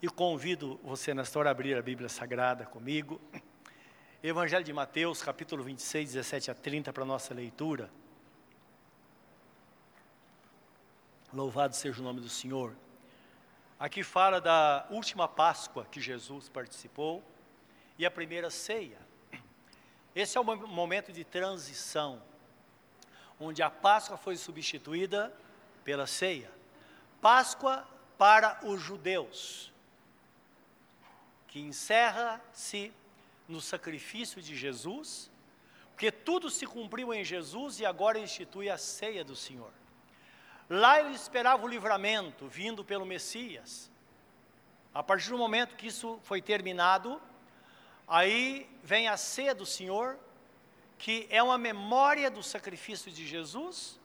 [0.00, 3.20] E convido você nesta hora a abrir a Bíblia Sagrada comigo.
[4.22, 7.90] Evangelho de Mateus, capítulo 26, 17 a 30, para a nossa leitura.
[11.32, 12.76] Louvado seja o nome do Senhor.
[13.76, 17.20] Aqui fala da última Páscoa que Jesus participou
[17.98, 18.98] e a primeira ceia.
[20.14, 22.22] Esse é um momento de transição,
[23.40, 25.34] onde a Páscoa foi substituída
[25.82, 26.52] pela ceia.
[27.20, 27.84] Páscoa
[28.16, 29.72] para os judeus,
[31.48, 32.92] que encerra-se
[33.48, 35.30] no sacrifício de Jesus,
[35.90, 39.72] porque tudo se cumpriu em Jesus e agora institui a ceia do Senhor.
[40.70, 43.90] Lá ele esperava o livramento vindo pelo Messias.
[44.92, 47.20] A partir do momento que isso foi terminado,
[48.06, 50.18] aí vem a ceia do Senhor,
[50.98, 53.98] que é uma memória do sacrifício de Jesus,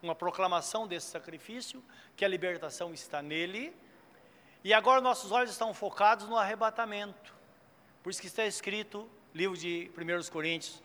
[0.00, 1.82] uma proclamação desse sacrifício,
[2.16, 3.74] que a libertação está nele.
[4.64, 7.34] E agora nossos olhos estão focados no arrebatamento.
[8.02, 10.82] Por isso que está escrito, livro de 1 Coríntios,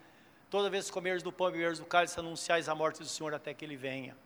[0.50, 3.34] toda vez que comeres do pão e beberes do cálice, anunciais a morte do Senhor
[3.34, 4.18] até que ele venha.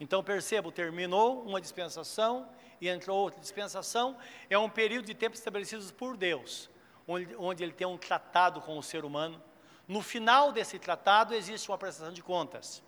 [0.00, 2.48] Então percebo, terminou uma dispensação
[2.80, 4.16] e entrou outra dispensação,
[4.48, 6.70] é um período de tempo estabelecido por Deus,
[7.06, 9.42] onde, onde ele tem um tratado com o ser humano.
[9.86, 12.82] No final desse tratado existe uma prestação de contas.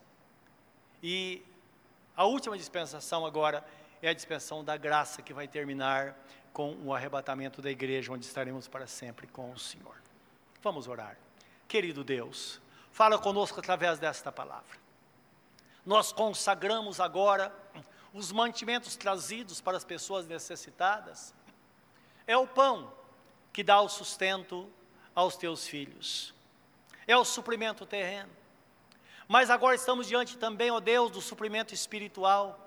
[1.03, 1.45] E
[2.17, 3.63] a última dispensação agora
[4.03, 6.17] é a dispensação da graça que vai terminar
[6.53, 9.95] com o arrebatamento da igreja, onde estaremos para sempre com o Senhor.
[10.61, 11.17] Vamos orar.
[11.69, 14.77] Querido Deus, fala conosco através desta palavra.
[15.87, 17.55] Nós consagramos agora
[18.13, 21.33] os mantimentos trazidos para as pessoas necessitadas.
[22.27, 22.93] É o pão
[23.53, 24.69] que dá o sustento
[25.15, 26.35] aos teus filhos.
[27.07, 28.31] É o suprimento terreno.
[29.29, 32.62] Mas agora estamos diante também, ó Deus, do suprimento espiritual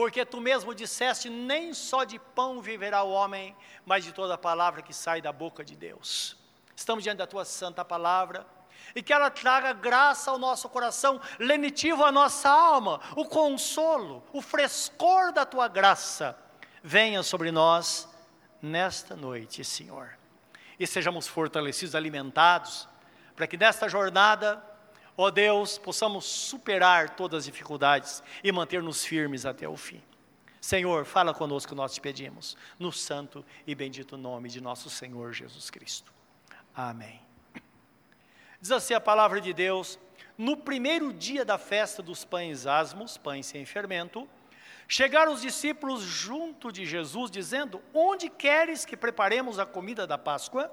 [0.00, 4.80] porque tu mesmo disseste: nem só de pão viverá o homem, mas de toda palavra
[4.80, 6.38] que sai da boca de Deus.
[6.74, 8.46] Estamos diante da tua santa palavra
[8.94, 14.40] e que ela traga graça ao nosso coração, lenitivo à nossa alma, o consolo, o
[14.40, 16.34] frescor da tua graça
[16.82, 18.08] venha sobre nós
[18.62, 20.18] nesta noite, Senhor.
[20.78, 22.88] E sejamos fortalecidos, alimentados,
[23.36, 24.64] para que nesta jornada
[25.22, 30.02] Ó Deus, possamos superar todas as dificuldades e manter-nos firmes até o fim.
[30.62, 35.68] Senhor, fala conosco, nós te pedimos, no santo e bendito nome de nosso Senhor Jesus
[35.68, 36.10] Cristo.
[36.74, 37.20] Amém.
[38.62, 39.98] Diz assim a palavra de Deus:
[40.38, 44.26] no primeiro dia da festa dos pães asmos, pães sem fermento,
[44.88, 50.72] chegaram os discípulos junto de Jesus, dizendo: Onde queres que preparemos a comida da Páscoa?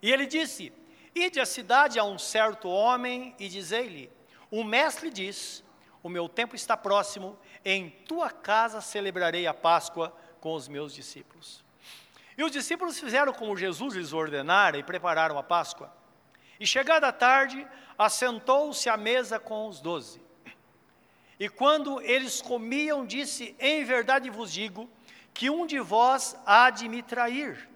[0.00, 0.72] E ele disse:
[1.14, 4.10] Ide à cidade a um certo homem e dizei-lhe:
[4.50, 5.64] O mestre diz:
[6.02, 11.64] O meu tempo está próximo, em tua casa celebrarei a Páscoa com os meus discípulos.
[12.36, 15.92] E os discípulos fizeram como Jesus lhes ordenara e prepararam a Páscoa.
[16.58, 17.66] E chegada a tarde,
[17.98, 20.22] assentou-se à mesa com os doze.
[21.38, 24.88] E quando eles comiam, disse: Em verdade vos digo
[25.32, 27.69] que um de vós há de me trair.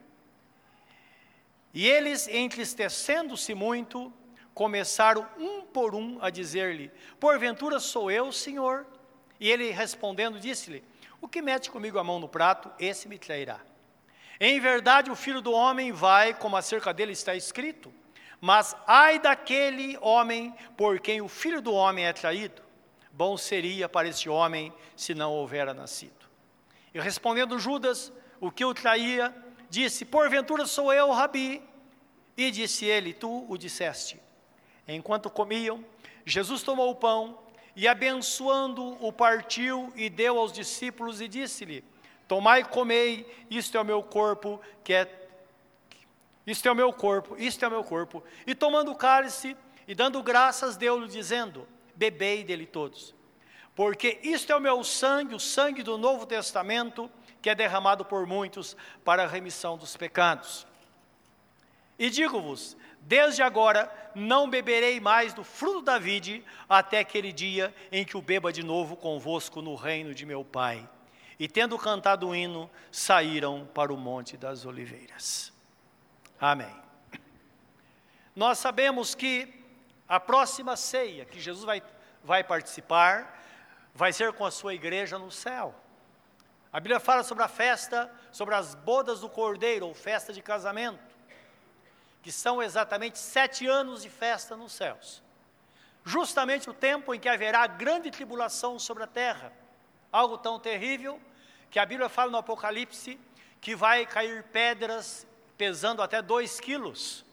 [1.75, 4.13] E eles, entristecendo-se muito,
[4.55, 8.87] começaram um por um a dizer-lhe: Porventura sou eu, Senhor?
[9.41, 10.85] E ele respondendo, disse-lhe:
[11.21, 13.61] O que mete comigo a mão no prato, esse me trairá.
[14.41, 17.93] Em verdade, o filho do homem vai, como acerca dele está escrito,
[18.41, 22.63] mas ai daquele homem por quem o filho do homem é traído.
[23.13, 26.25] Bom seria para esse homem se não houvera nascido.
[26.93, 29.35] E respondendo Judas, o que o traía,
[29.75, 31.63] disse: Porventura sou eu, Rabi?
[32.37, 34.21] E disse ele: Tu o disseste.
[34.87, 35.85] Enquanto comiam,
[36.25, 37.39] Jesus tomou o pão
[37.75, 41.85] e, abençoando, o partiu e deu aos discípulos e disse-lhe:
[42.29, 45.21] Tomai e comei, isto é o meu corpo, que é
[46.47, 48.23] isto é o meu corpo, isto é o meu corpo.
[48.47, 49.57] E tomando o cálice
[49.89, 53.15] e dando graças, deu-lhe, dizendo: Bebei dele todos.
[53.75, 57.11] Porque isto é o meu sangue, o sangue do Novo Testamento,
[57.45, 58.75] que é derramado por muitos
[59.05, 60.67] para a remissão dos pecados.
[61.99, 68.03] E digo-vos: desde agora não beberei mais do fruto da vide, até aquele dia em
[68.03, 70.89] que o beba de novo convosco no reino de meu Pai.
[71.39, 75.53] E tendo cantado o hino, saíram para o Monte das Oliveiras.
[76.41, 76.75] Amém.
[78.35, 79.53] Nós sabemos que
[80.09, 81.83] a próxima ceia que Jesus vai,
[82.23, 83.39] vai participar
[83.95, 85.75] vai ser com a sua igreja no céu.
[86.75, 90.99] A Bíblia fala sobre a festa, sobre as bodas do cordeiro, ou festa de casamento,
[92.21, 95.23] que são exatamente sete anos de festa nos céus.
[96.05, 99.53] Justamente o tempo em que haverá grande tribulação sobre a terra.
[100.11, 101.21] Algo tão terrível
[101.71, 103.21] que a Bíblia fala no Apocalipse
[103.61, 105.25] que vai cair pedras
[105.57, 107.25] pesando até dois quilos.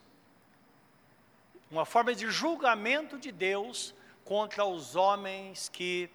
[1.72, 6.12] Uma forma de julgamento de Deus contra os homens que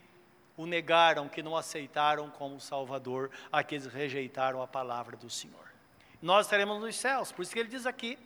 [0.56, 5.66] o negaram, que não aceitaram como Salvador, aqueles que rejeitaram a palavra do Senhor.
[6.22, 8.18] Nós estaremos nos céus, por isso que ele diz aqui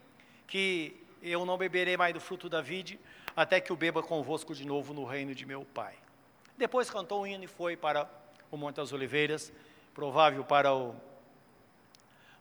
[0.46, 2.98] que eu não beberei mais do fruto da vide,
[3.36, 5.94] até que o beba convosco de novo no reino de meu Pai.
[6.56, 8.08] Depois cantou o hino e foi para
[8.50, 9.52] o Monte das Oliveiras,
[9.94, 10.94] provável para o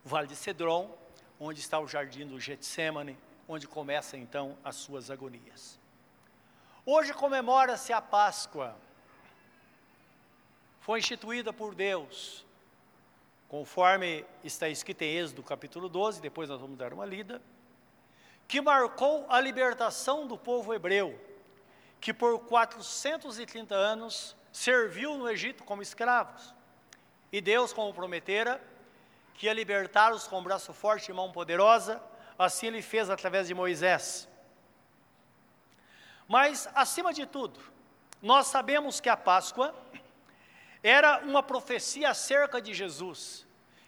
[0.04, 0.96] Vale de Cedron,
[1.40, 5.80] onde está o jardim do Getsemane, onde começa então as suas agonias.
[6.86, 8.76] Hoje comemora-se a Páscoa.
[10.90, 12.44] Foi instituída por Deus,
[13.48, 17.40] conforme está escrito em Êxodo capítulo 12, depois nós vamos dar uma lida,
[18.48, 21.16] que marcou a libertação do povo hebreu,
[22.02, 26.56] que por 430 anos serviu no Egito como escravos.
[27.32, 28.60] E Deus, como prometera,
[29.36, 32.02] que ia libertá-los com braço forte e mão poderosa,
[32.36, 34.28] assim ele fez através de Moisés.
[36.28, 37.60] Mas, acima de tudo,
[38.24, 39.72] nós sabemos que a Páscoa
[40.84, 43.46] era uma profecia acerca de Jesus,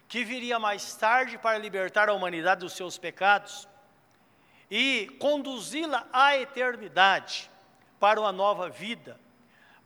[0.08, 3.66] que viria mais tarde para libertar a humanidade dos seus pecados
[4.70, 7.50] e conduzi-la à eternidade,
[7.98, 9.18] para uma nova vida,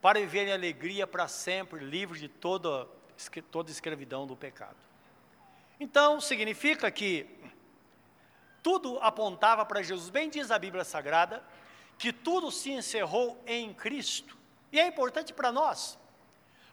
[0.01, 2.87] para viver em alegria para sempre, livre de toda,
[3.51, 4.77] toda escravidão do pecado.
[5.79, 7.27] Então, significa que
[8.63, 10.09] tudo apontava para Jesus.
[10.09, 11.43] Bem diz a Bíblia Sagrada
[11.97, 14.37] que tudo se encerrou em Cristo.
[14.71, 15.97] E é importante para nós,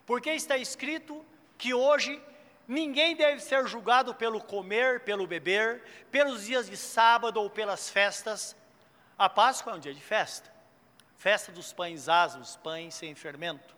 [0.05, 1.25] porque está escrito
[1.57, 2.21] que hoje
[2.67, 8.55] ninguém deve ser julgado pelo comer, pelo beber, pelos dias de sábado ou pelas festas.
[9.17, 10.53] A Páscoa é um dia de festa,
[11.17, 13.75] festa dos pães asmos, pães sem fermento.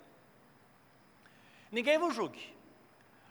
[1.70, 2.54] Ninguém vos julgue,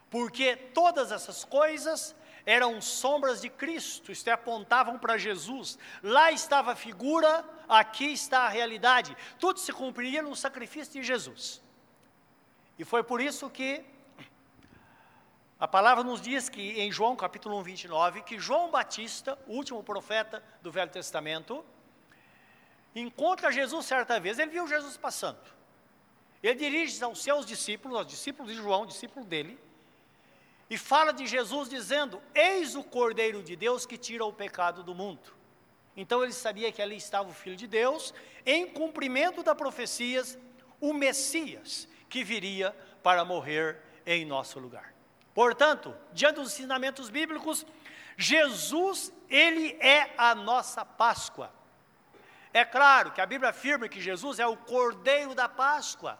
[0.09, 2.15] porque todas essas coisas
[2.45, 5.77] eram sombras de Cristo, isto é, apontavam para Jesus.
[6.01, 9.17] Lá estava a figura, aqui está a realidade.
[9.37, 11.61] Tudo se cumpriria no sacrifício de Jesus.
[12.77, 13.83] E foi por isso que
[15.59, 19.81] a palavra nos diz que em João capítulo 1, 29, que João Batista, o último
[19.81, 21.65] profeta do Velho Testamento,
[22.95, 25.39] encontra Jesus certa vez, ele viu Jesus passando.
[26.43, 29.59] Ele dirige-se aos seus discípulos, aos discípulos de João, discípulo dele,
[30.69, 34.93] e fala de Jesus dizendo: Eis o Cordeiro de Deus que tira o pecado do
[34.93, 35.35] mundo.
[35.95, 38.13] Então ele sabia que ali estava o Filho de Deus,
[38.45, 40.37] em cumprimento da profecias,
[40.79, 44.93] o Messias que viria para morrer em nosso lugar.
[45.33, 47.65] Portanto, diante dos ensinamentos bíblicos,
[48.17, 51.53] Jesus, ele é a nossa Páscoa.
[52.53, 56.17] É claro que a Bíblia afirma que Jesus é o Cordeiro da Páscoa.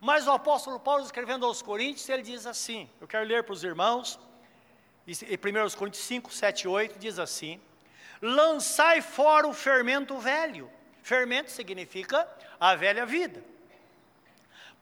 [0.00, 3.62] Mas o apóstolo Paulo, escrevendo aos Coríntios, ele diz assim: eu quero ler para os
[3.62, 4.18] irmãos,
[5.06, 7.60] em 1 Coríntios 5, 7 e 8, diz assim:
[8.20, 10.70] Lançai fora o fermento velho.
[11.02, 12.28] Fermento significa
[12.60, 13.42] a velha vida,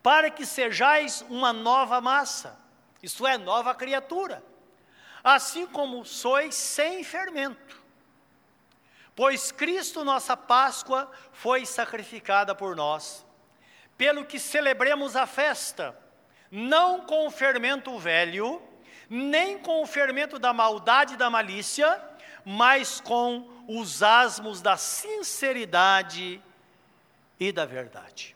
[0.07, 2.57] para que sejais uma nova massa,
[3.03, 4.41] isto é, nova criatura,
[5.25, 7.83] assim como sois sem fermento.
[9.17, 13.27] Pois Cristo, nossa Páscoa, foi sacrificada por nós
[13.99, 15.99] pelo que celebremos a festa,
[16.53, 18.63] não com o fermento velho,
[19.11, 22.01] nem com o fermento da maldade e da malícia,
[22.45, 26.41] mas com os asmos da sinceridade
[27.41, 28.36] e da verdade.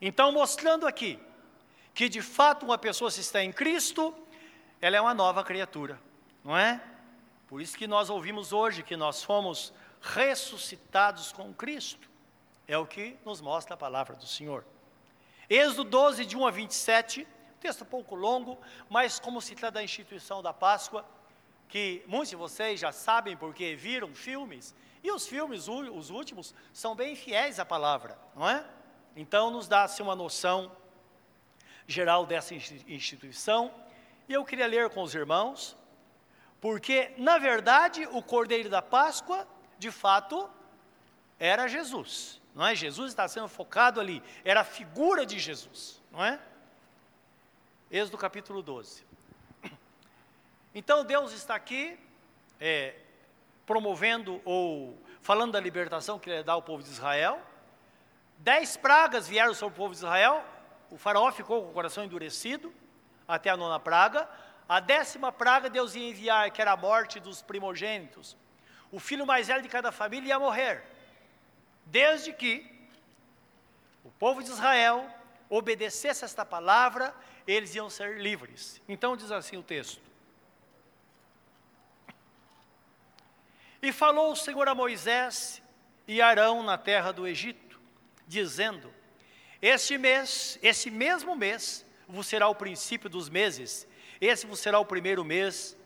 [0.00, 1.18] Então, mostrando aqui
[1.94, 4.14] que de fato uma pessoa se está em Cristo,
[4.80, 6.00] ela é uma nova criatura,
[6.44, 6.80] não é?
[7.48, 12.08] Por isso que nós ouvimos hoje que nós fomos ressuscitados com Cristo.
[12.66, 14.64] É o que nos mostra a palavra do Senhor.
[15.48, 17.26] Êxodo 12, de 1 a 27,
[17.58, 21.04] texto um pouco longo, mas como se trata da instituição da Páscoa,
[21.68, 26.94] que muitos de vocês já sabem porque viram filmes, e os filmes, os últimos, são
[26.94, 28.64] bem fiéis à palavra, não é?
[29.18, 30.70] Então, nos dá-se uma noção
[31.86, 33.70] geral dessa instituição,
[34.28, 35.76] e eu queria ler com os irmãos,
[36.60, 39.46] porque, na verdade, o Cordeiro da Páscoa,
[39.78, 40.48] de fato,
[41.38, 42.74] era Jesus não é?
[42.74, 46.40] Jesus está sendo focado ali, era a figura de Jesus, não é?
[47.88, 49.06] Êxodo capítulo 12.
[50.74, 51.96] Então Deus está aqui
[52.60, 52.96] é,
[53.64, 57.40] promovendo ou falando da libertação que ele dá ao povo de Israel.
[58.38, 60.44] Dez pragas vieram sobre o povo de Israel,
[60.90, 62.72] o faraó ficou com o coração endurecido
[63.26, 64.28] até a nona praga.
[64.68, 68.36] A décima praga Deus ia enviar, que era a morte dos primogênitos.
[68.90, 70.82] O filho mais velho de cada família ia morrer
[71.90, 72.70] desde que
[74.04, 75.08] o povo de Israel
[75.48, 77.14] obedecesse esta palavra,
[77.46, 78.80] eles iam ser livres.
[78.88, 80.02] Então diz assim o texto:
[83.82, 85.62] E falou o Senhor a Moisés
[86.06, 87.67] e Arão na terra do Egito,
[88.28, 88.92] dizendo:
[89.60, 93.88] Este mês, esse mesmo mês, vos será o princípio dos meses,
[94.20, 95.76] esse vos será o primeiro mês,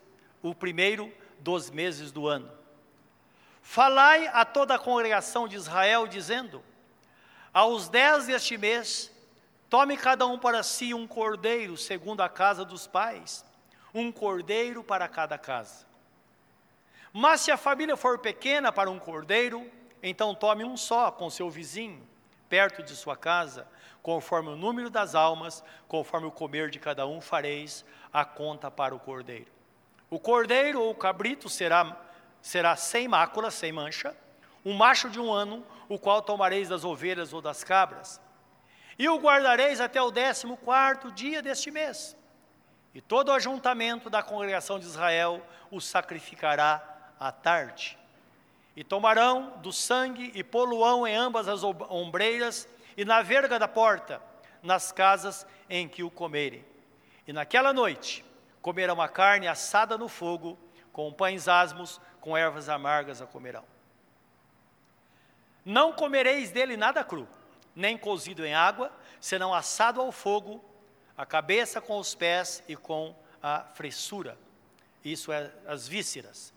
[0.42, 2.50] o primeiro dos meses do ano.
[3.62, 6.62] Falai a toda a congregação de Israel, dizendo:
[7.54, 9.10] Aos dez deste mês,
[9.70, 13.44] tome cada um para si um cordeiro, segundo a casa dos pais,
[13.94, 15.86] um cordeiro para cada casa.
[17.12, 19.70] Mas se a família for pequena para um cordeiro,
[20.02, 22.02] então tome um só com seu vizinho,
[22.52, 23.66] perto de sua casa,
[24.02, 27.82] conforme o número das almas, conforme o comer de cada um fareis
[28.12, 29.50] a conta para o cordeiro.
[30.10, 31.96] O cordeiro ou o cabrito será,
[32.42, 34.14] será sem mácula, sem mancha,
[34.66, 38.20] um macho de um ano, o qual tomareis das ovelhas ou das cabras.
[38.98, 42.14] E o guardareis até o décimo quarto dia deste mês.
[42.92, 45.40] E todo o ajuntamento da congregação de Israel
[45.70, 47.98] o sacrificará à tarde.
[48.74, 54.22] E tomarão do sangue e poluão em ambas as ombreiras e na verga da porta,
[54.62, 56.64] nas casas em que o comerem.
[57.26, 58.24] E naquela noite
[58.62, 60.58] comerão a carne assada no fogo,
[60.92, 63.64] com pães asmos, com ervas amargas a comerão.
[65.64, 67.28] Não comereis dele nada cru,
[67.74, 70.64] nem cozido em água, senão assado ao fogo,
[71.16, 74.36] a cabeça com os pés e com a fressura.
[75.04, 76.52] Isso é as vísceras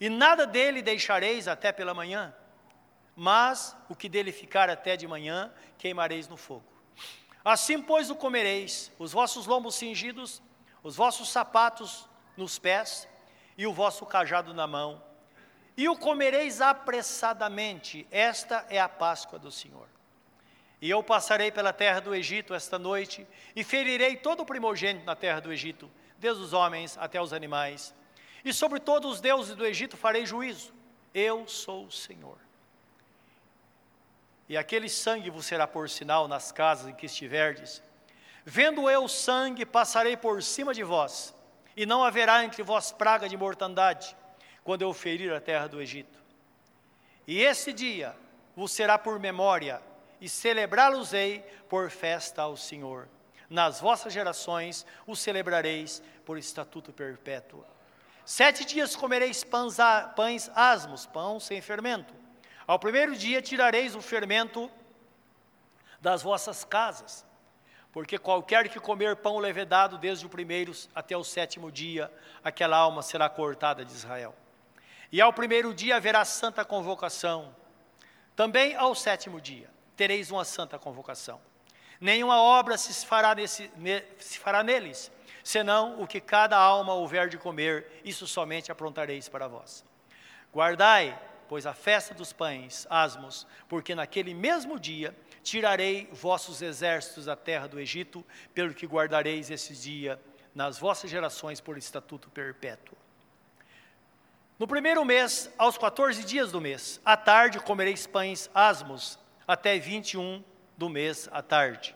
[0.00, 2.34] e nada dele deixareis até pela manhã,
[3.14, 6.64] mas o que dele ficar até de manhã, queimareis no fogo.
[7.44, 10.42] Assim, pois, o comereis, os vossos lombos cingidos,
[10.82, 13.08] os vossos sapatos nos pés
[13.56, 15.02] e o vosso cajado na mão,
[15.76, 18.06] e o comereis apressadamente.
[18.10, 19.88] Esta é a Páscoa do Senhor.
[20.80, 25.16] E eu passarei pela terra do Egito esta noite, e ferirei todo o primogênito na
[25.16, 27.94] terra do Egito, desde os homens até os animais,
[28.46, 30.72] e sobre todos os deuses do Egito farei juízo.
[31.12, 32.38] Eu sou o Senhor.
[34.48, 37.82] E aquele sangue vos será por sinal nas casas em que estiverdes.
[38.44, 41.34] Vendo eu o sangue, passarei por cima de vós,
[41.76, 44.16] e não haverá entre vós praga de mortandade,
[44.62, 46.16] quando eu ferir a terra do Egito.
[47.26, 48.14] E esse dia
[48.54, 49.82] vos será por memória,
[50.20, 53.08] e celebrá-los-ei por festa ao Senhor.
[53.50, 57.64] Nas vossas gerações o celebrareis por estatuto perpétuo.
[58.26, 59.76] Sete dias comereis pães,
[60.16, 62.12] pães asmos, pão sem fermento.
[62.66, 64.68] Ao primeiro dia tirareis o fermento
[66.00, 67.24] das vossas casas,
[67.92, 73.00] porque qualquer que comer pão levedado desde o primeiro até o sétimo dia, aquela alma
[73.00, 74.34] será cortada de Israel.
[75.12, 77.54] E ao primeiro dia haverá santa convocação.
[78.34, 81.40] Também ao sétimo dia tereis uma santa convocação.
[82.00, 83.70] Nenhuma obra se fará, nesse,
[84.18, 85.12] se fará neles,
[85.46, 89.84] senão o que cada alma houver de comer, isso somente aprontareis para vós.
[90.52, 91.16] Guardai,
[91.48, 97.68] pois, a festa dos pães, asmos, porque naquele mesmo dia tirarei vossos exércitos da terra
[97.68, 100.20] do Egito, pelo que guardareis esse dia
[100.52, 102.98] nas vossas gerações por estatuto perpétuo.
[104.58, 110.42] No primeiro mês, aos 14 dias do mês, à tarde comereis pães asmos, até 21
[110.76, 111.94] do mês à tarde.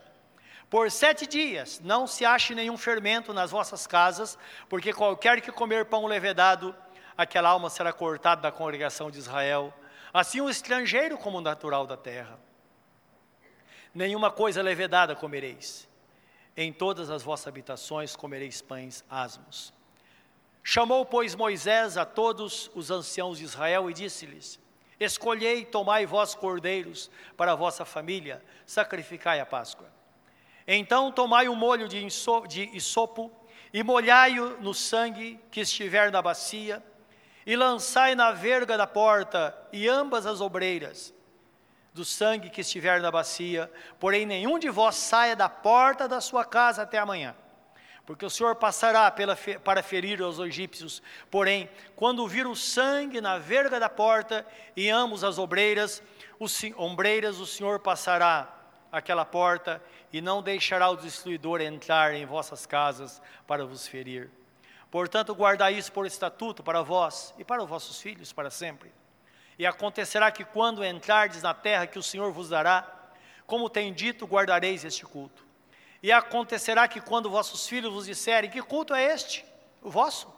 [0.71, 5.87] Por sete dias não se ache nenhum fermento nas vossas casas, porque qualquer que comer
[5.87, 6.73] pão levedado,
[7.19, 9.75] aquela alma será cortada da congregação de Israel.
[10.15, 12.39] Assim o estrangeiro como o natural da terra.
[13.93, 15.89] Nenhuma coisa levedada comereis.
[16.57, 19.75] Em todas as vossas habitações comereis pães asmos.
[20.63, 24.61] Chamou, pois, Moisés a todos os anciãos de Israel e disse-lhes:
[25.01, 30.00] Escolhei, tomai vós cordeiros para a vossa família, sacrificai a Páscoa.
[30.73, 32.07] Então tomai um molho de,
[32.73, 33.29] isopo
[33.73, 36.81] e molhai-o no sangue que estiver na bacia,
[37.45, 41.13] e lançai na verga da porta e ambas as obreiras
[41.93, 46.45] do sangue que estiver na bacia, porém nenhum de vós saia da porta da sua
[46.45, 47.35] casa até amanhã.
[48.07, 53.39] Porque o Senhor passará pela, para ferir os egípcios, porém, quando vir o sangue na
[53.39, 54.47] verga da porta
[54.77, 56.01] e ambos as obreiras,
[56.39, 58.61] os ombreiras, o Senhor passará
[58.93, 64.31] aquela porta e não deixará o destruidor entrar em vossas casas para vos ferir.
[64.91, 68.93] Portanto, guardai isso por estatuto para vós e para os vossos filhos para sempre.
[69.59, 72.91] E acontecerá que quando entrardes na terra que o Senhor vos dará,
[73.47, 75.45] como tem dito, guardareis este culto.
[76.03, 79.45] E acontecerá que quando vossos filhos vos disserem: Que culto é este?
[79.83, 80.33] O vosso?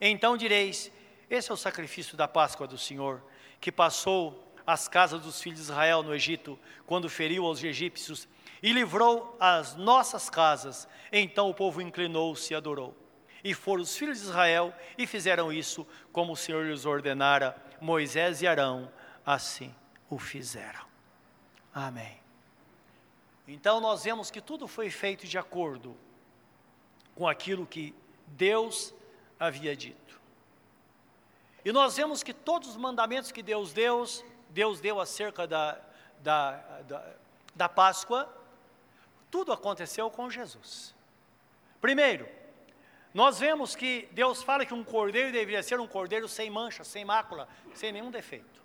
[0.00, 0.90] Então direis:
[1.28, 3.22] Esse é o sacrifício da Páscoa do Senhor,
[3.60, 8.28] que passou as casas dos filhos de Israel no Egito, quando feriu aos egípcios
[8.62, 10.88] e livrou as nossas casas.
[11.12, 12.94] Então o povo inclinou-se e adorou.
[13.42, 17.56] E foram os filhos de Israel e fizeram isso como o Senhor lhes ordenara.
[17.80, 18.90] Moisés e Arão
[19.24, 19.74] assim
[20.08, 20.84] o fizeram.
[21.74, 22.18] Amém.
[23.48, 25.96] Então nós vemos que tudo foi feito de acordo
[27.14, 27.94] com aquilo que
[28.26, 28.94] Deus
[29.38, 30.20] havia dito.
[31.64, 34.04] E nós vemos que todos os mandamentos que Deus deu,
[34.48, 35.78] Deus deu acerca da,
[36.22, 36.52] da,
[36.86, 37.12] da,
[37.54, 38.28] da Páscoa,
[39.30, 40.94] tudo aconteceu com Jesus.
[41.80, 42.28] Primeiro,
[43.12, 47.04] nós vemos que Deus fala que um cordeiro deveria ser um cordeiro sem mancha, sem
[47.04, 48.60] mácula, sem nenhum defeito.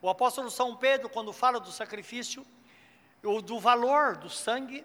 [0.00, 2.44] O apóstolo São Pedro, quando fala do sacrifício,
[3.22, 4.84] ou do valor do sangue,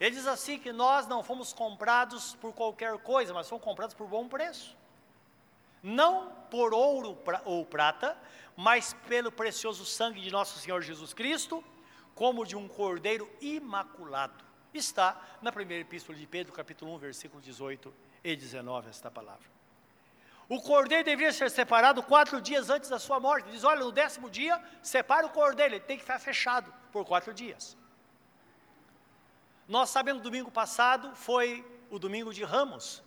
[0.00, 4.08] ele diz assim que nós não fomos comprados por qualquer coisa, mas fomos comprados por
[4.08, 4.76] bom preço.
[5.82, 8.16] Não por ouro ou prata,
[8.56, 11.62] mas pelo precioso sangue de nosso Senhor Jesus Cristo,
[12.20, 14.44] como de um cordeiro imaculado.
[14.74, 19.48] Está na primeira epístola de Pedro, capítulo 1, versículo 18 e 19, esta palavra.
[20.46, 23.50] O cordeiro deveria ser separado quatro dias antes da sua morte.
[23.50, 27.32] Diz: olha, no décimo dia, separa o cordeiro, ele tem que ficar fechado por quatro
[27.32, 27.74] dias.
[29.66, 33.02] Nós sabemos, domingo passado foi o domingo de Ramos,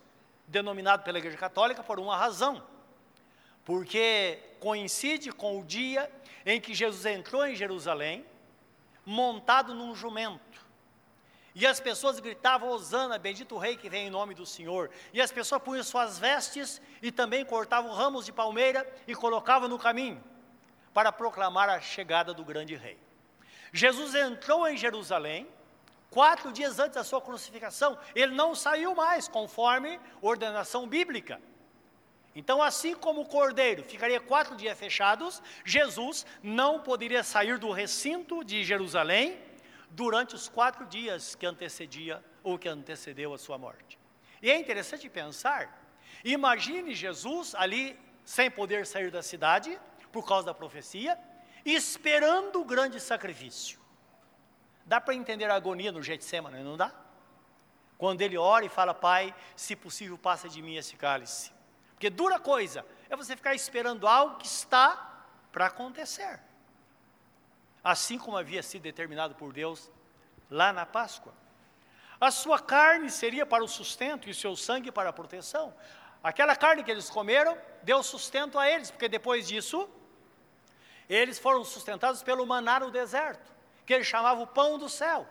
[0.48, 2.66] denominado pela Igreja Católica por uma razão.
[3.64, 6.10] Porque coincide com o dia
[6.44, 8.26] em que Jesus entrou em Jerusalém,
[9.04, 10.64] montado num jumento.
[11.54, 14.90] E as pessoas gritavam, Osana, bendito o rei que vem em nome do Senhor.
[15.12, 19.78] E as pessoas punham suas vestes e também cortavam ramos de palmeira e colocavam no
[19.78, 20.22] caminho,
[20.92, 22.98] para proclamar a chegada do grande rei.
[23.72, 25.48] Jesus entrou em Jerusalém,
[26.10, 27.96] quatro dias antes da sua crucificação.
[28.16, 31.40] Ele não saiu mais, conforme ordenação bíblica.
[32.34, 38.42] Então, assim como o cordeiro ficaria quatro dias fechados, Jesus não poderia sair do recinto
[38.42, 39.38] de Jerusalém
[39.90, 43.98] durante os quatro dias que antecedia ou que antecedeu a sua morte.
[44.42, 45.80] E é interessante pensar,
[46.24, 49.78] imagine Jesus ali sem poder sair da cidade
[50.10, 51.18] por causa da profecia,
[51.64, 53.78] esperando o grande sacrifício.
[54.84, 56.92] Dá para entender a agonia no Getsemane, não dá?
[57.96, 61.52] Quando ele ora e fala, Pai, se possível, passa de mim esse cálice.
[62.04, 66.38] Porque dura coisa é você ficar esperando algo que está para acontecer
[67.82, 69.90] assim como havia sido determinado por Deus
[70.50, 71.32] lá na Páscoa.
[72.20, 75.74] A sua carne seria para o sustento e o seu sangue para a proteção.
[76.22, 79.88] Aquela carne que eles comeram deu sustento a eles, porque depois disso,
[81.08, 83.50] eles foram sustentados pelo maná no deserto,
[83.86, 85.26] que eles chamavam o pão do céu.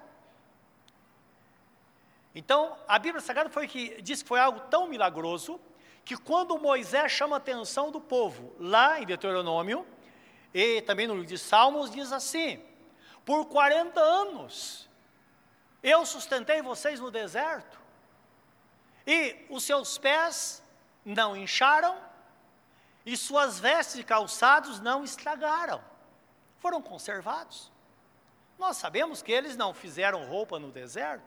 [2.33, 5.61] Então, a Bíblia Sagrada foi que diz que foi algo tão milagroso
[6.05, 9.85] que quando Moisés chama a atenção do povo, lá em Deuteronômio,
[10.53, 12.61] e também no livro de Salmos diz assim:
[13.25, 14.89] Por 40 anos
[15.81, 17.79] eu sustentei vocês no deserto,
[19.07, 20.61] e os seus pés
[21.05, 21.97] não incharam,
[23.05, 25.83] e suas vestes e calçados não estragaram,
[26.59, 27.71] foram conservados.
[28.57, 31.25] Nós sabemos que eles não fizeram roupa no deserto.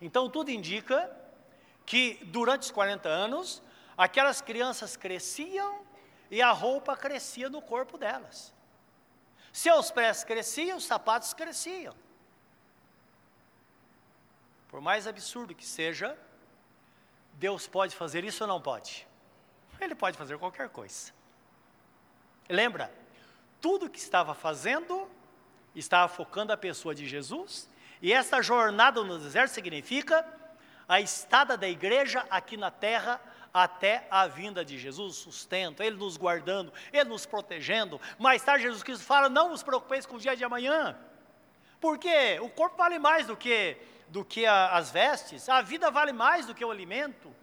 [0.00, 1.14] Então tudo indica
[1.86, 3.62] que durante os 40 anos,
[3.96, 5.80] aquelas crianças cresciam
[6.30, 8.52] e a roupa crescia no corpo delas.
[9.52, 11.94] Seus pés cresciam, os sapatos cresciam.
[14.68, 16.18] Por mais absurdo que seja,
[17.34, 19.06] Deus pode fazer isso ou não pode?
[19.80, 21.12] Ele pode fazer qualquer coisa.
[22.48, 22.92] Lembra?
[23.60, 25.08] Tudo que estava fazendo
[25.74, 27.68] estava focando a pessoa de Jesus,
[28.02, 30.26] e esta jornada no deserto significa
[30.88, 33.20] a estada da igreja aqui na terra
[33.52, 38.00] até a vinda de Jesus, sustento, Ele nos guardando, Ele nos protegendo.
[38.18, 40.96] Mais tarde, Jesus Cristo fala: não vos preocupeis com o dia de amanhã,
[41.80, 43.76] porque o corpo vale mais do que,
[44.08, 47.34] do que a, as vestes, a vida vale mais do que o alimento.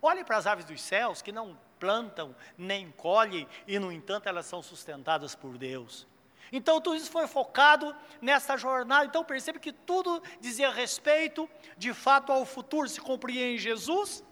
[0.00, 4.46] Olhe para as aves dos céus que não plantam nem colhem, e no entanto elas
[4.46, 6.06] são sustentadas por Deus.
[6.52, 9.06] Então tudo isso foi focado nessa jornada.
[9.06, 14.24] Então percebe que tudo dizia respeito, de fato, ao futuro se cumpria em Jesus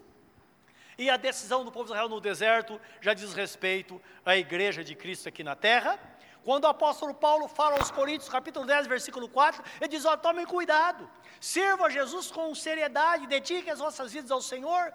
[0.97, 4.95] e a decisão do povo de Israel no deserto já diz respeito à igreja de
[4.95, 5.99] Cristo aqui na terra.
[6.43, 10.45] Quando o apóstolo Paulo fala aos Coríntios, capítulo 10, versículo 4, ele diz: ó, tomem
[10.45, 14.93] cuidado, sirva a Jesus com seriedade, dediquem as vossas vidas ao Senhor,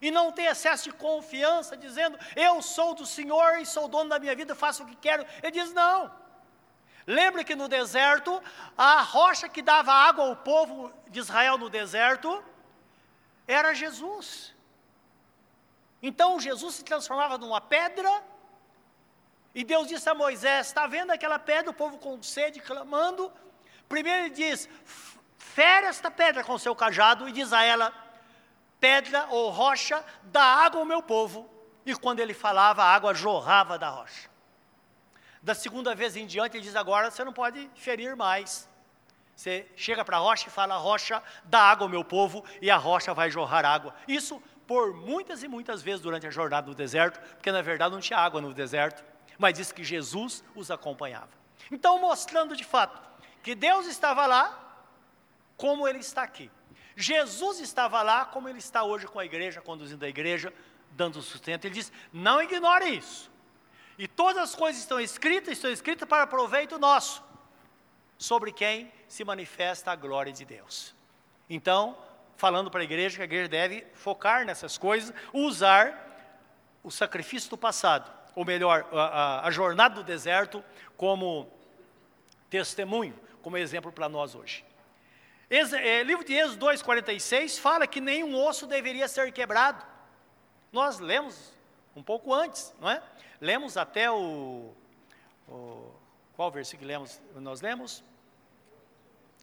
[0.00, 4.18] e não tenha excesso de confiança, dizendo, eu sou do Senhor e sou dono da
[4.18, 5.24] minha vida, faço o que quero.
[5.42, 6.21] Ele diz: não.
[7.06, 8.42] Lembre que no deserto,
[8.76, 12.42] a rocha que dava água ao povo de Israel no deserto
[13.46, 14.54] era Jesus.
[16.02, 18.10] Então Jesus se transformava numa pedra,
[19.54, 23.32] e Deus disse a Moisés: Está vendo aquela pedra, o povo com sede clamando?
[23.88, 24.68] Primeiro ele diz:
[25.36, 27.92] Fere esta pedra com seu cajado, e diz a ela:
[28.82, 31.48] pedra ou rocha, dá água ao meu povo.
[31.86, 34.28] E quando ele falava, a água jorrava da rocha.
[35.42, 38.68] Da segunda vez em diante, ele diz: agora você não pode ferir mais.
[39.34, 42.76] Você chega para a rocha e fala: rocha, dá água ao meu povo, e a
[42.76, 43.94] rocha vai jorrar água.
[44.06, 48.00] Isso por muitas e muitas vezes durante a jornada no deserto, porque na verdade não
[48.00, 49.04] tinha água no deserto,
[49.36, 51.30] mas diz que Jesus os acompanhava.
[51.70, 53.00] Então, mostrando de fato
[53.42, 54.78] que Deus estava lá,
[55.56, 56.50] como Ele está aqui.
[56.94, 60.52] Jesus estava lá, como Ele está hoje com a igreja, conduzindo a igreja,
[60.92, 61.64] dando sustento.
[61.64, 63.31] Ele diz: não ignore isso.
[63.98, 67.22] E todas as coisas estão escritas, estão escritas para proveito nosso,
[68.18, 70.94] sobre quem se manifesta a glória de Deus.
[71.48, 71.96] Então,
[72.36, 76.10] falando para a igreja que a igreja deve focar nessas coisas, usar
[76.82, 80.64] o sacrifício do passado, ou melhor, a, a, a jornada do deserto,
[80.96, 81.50] como
[82.48, 84.64] testemunho, como exemplo para nós hoje.
[85.50, 89.84] É, livro de Êxodo 2,46 fala que nenhum osso deveria ser quebrado.
[90.72, 91.52] Nós lemos
[91.94, 93.02] um pouco antes, não é?
[93.40, 94.72] Lemos até o,
[95.48, 95.92] o
[96.34, 97.20] qual versículo lemos?
[97.36, 98.02] Nós lemos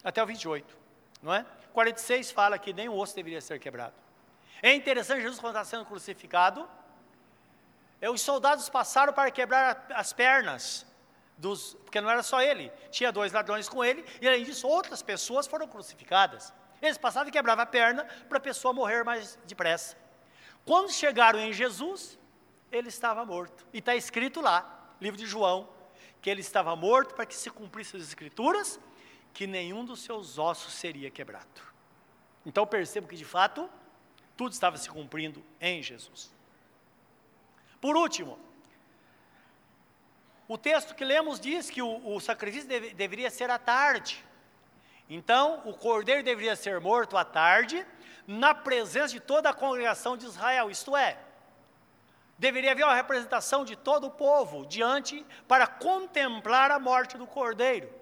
[0.04, 0.78] até o 28,
[1.22, 1.46] não é?
[1.74, 3.94] 46 fala que nem o osso deveria ser quebrado.
[4.62, 6.68] É interessante, Jesus, quando está sendo crucificado,
[8.02, 10.86] é, os soldados passaram para quebrar as pernas,
[11.38, 15.02] dos, porque não era só ele, tinha dois ladrões com ele, e além disso, outras
[15.02, 16.54] pessoas foram crucificadas.
[16.82, 19.98] Eles passavam e quebravam a perna para a pessoa morrer mais depressa.
[20.66, 22.19] Quando chegaram em Jesus,
[22.72, 23.66] ele estava morto.
[23.74, 25.70] E está escrito lá, livro de João,
[26.22, 28.80] que ele estava morto para que se cumprissem as escrituras,
[29.34, 31.62] que nenhum dos seus ossos seria quebrado.
[32.46, 33.70] Então percebo que de fato
[34.36, 36.32] tudo estava se cumprindo em Jesus.
[37.80, 38.40] Por último,
[40.48, 44.26] o texto que lemos diz que o, o sacrifício deve, deveria ser à tarde.
[45.10, 47.86] Então, o cordeiro deveria ser morto à tarde,
[48.28, 51.18] na presença de toda a congregação de Israel, isto é,
[52.40, 57.94] deveria haver uma representação de todo o povo diante para contemplar a morte do cordeiro.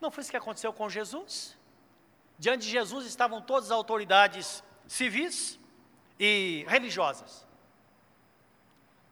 [0.00, 1.56] Não foi isso que aconteceu com Jesus?
[2.36, 5.58] Diante de Jesus estavam todas as autoridades civis
[6.18, 7.46] e religiosas.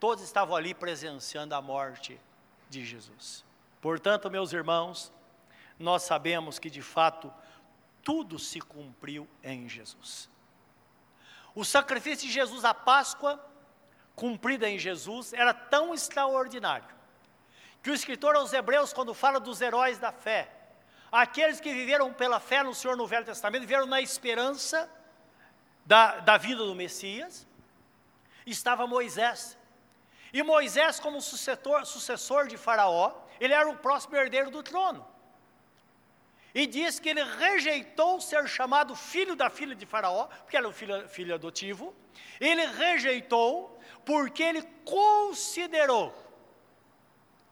[0.01, 2.21] Todos estavam ali presenciando a morte
[2.69, 3.45] de Jesus.
[3.81, 5.13] Portanto, meus irmãos,
[5.79, 7.33] nós sabemos que de fato
[8.03, 10.29] tudo se cumpriu em Jesus.
[11.55, 13.45] O sacrifício de Jesus, a Páscoa,
[14.19, 16.97] cumprida em Jesus, era tão extraordinário
[17.83, 20.51] que o escritor aos Hebreus, quando fala dos heróis da fé,
[21.11, 24.91] Aqueles que viveram pela fé no Senhor no Velho Testamento, viveram na esperança
[25.85, 27.47] da, da vida do Messias,
[28.47, 29.57] estava Moisés.
[30.33, 35.07] E Moisés, como sucessor, sucessor de Faraó, ele era o próximo herdeiro do trono.
[36.55, 40.73] E diz que ele rejeitou ser chamado filho da filha de Faraó, porque era o
[40.73, 41.95] filho, filho adotivo.
[42.39, 43.78] Ele rejeitou
[44.09, 46.15] porque ele considerou.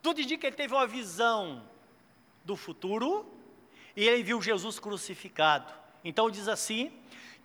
[0.01, 1.63] Tudo indica que ele teve uma visão
[2.47, 3.31] do futuro
[3.95, 5.71] e ele viu Jesus crucificado.
[6.03, 6.91] Então diz assim: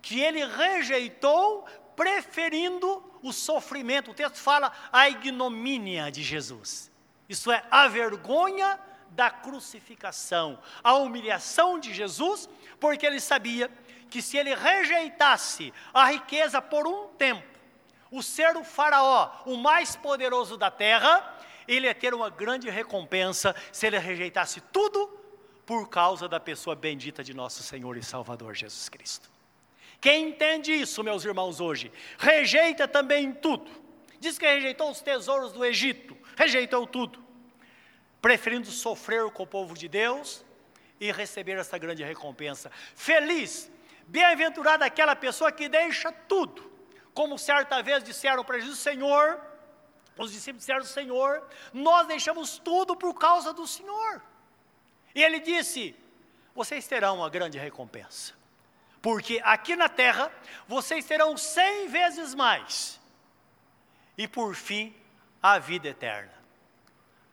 [0.00, 4.12] que ele rejeitou, preferindo o sofrimento.
[4.12, 6.90] O texto fala a ignomínia de Jesus.
[7.28, 12.48] Isso é a vergonha da crucificação, a humilhação de Jesus,
[12.80, 13.70] porque ele sabia
[14.08, 17.51] que se ele rejeitasse a riqueza por um tempo,
[18.12, 23.56] o ser o faraó, o mais poderoso da terra, ele ia ter uma grande recompensa
[23.72, 25.08] se ele rejeitasse tudo
[25.64, 29.30] por causa da pessoa bendita de nosso Senhor e Salvador Jesus Cristo.
[29.98, 33.70] Quem entende isso, meus irmãos, hoje, rejeita também tudo.
[34.20, 37.24] Diz que rejeitou os tesouros do Egito, rejeitou tudo,
[38.20, 40.44] preferindo sofrer com o povo de Deus
[41.00, 42.70] e receber essa grande recompensa.
[42.94, 43.70] Feliz,
[44.06, 46.71] bem-aventurada aquela pessoa que deixa tudo,
[47.14, 49.40] como certa vez disseram para Jesus: Senhor,
[50.16, 54.22] os discípulos disseram: Senhor, nós deixamos tudo por causa do Senhor.
[55.14, 55.94] E ele disse:
[56.54, 58.32] Vocês terão uma grande recompensa,
[59.00, 60.32] porque aqui na terra
[60.66, 63.00] vocês terão cem vezes mais,
[64.16, 64.94] e por fim,
[65.42, 66.32] a vida eterna.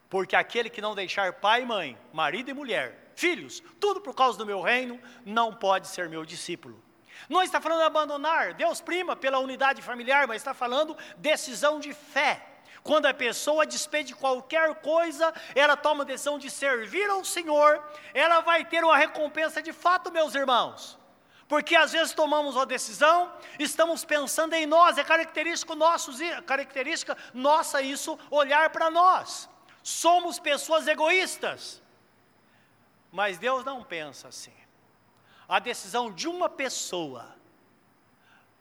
[0.10, 4.38] Porque aquele que não deixar pai e mãe, marido e mulher, filhos, tudo por causa
[4.38, 6.82] do meu reino, não pode ser meu discípulo.
[7.28, 11.94] Não está falando de abandonar, Deus prima pela unidade familiar, mas está falando decisão de
[11.94, 12.46] fé.
[12.84, 18.42] Quando a pessoa despede qualquer coisa, ela toma a decisão de servir ao Senhor, ela
[18.42, 20.98] vai ter uma recompensa de fato, meus irmãos.
[21.48, 26.12] Porque às vezes tomamos uma decisão, estamos pensando em nós, é característico nosso,
[26.46, 29.50] característica nossa isso, olhar para nós.
[29.82, 31.82] Somos pessoas egoístas.
[33.12, 34.54] Mas Deus não pensa assim.
[35.50, 37.36] A decisão de uma pessoa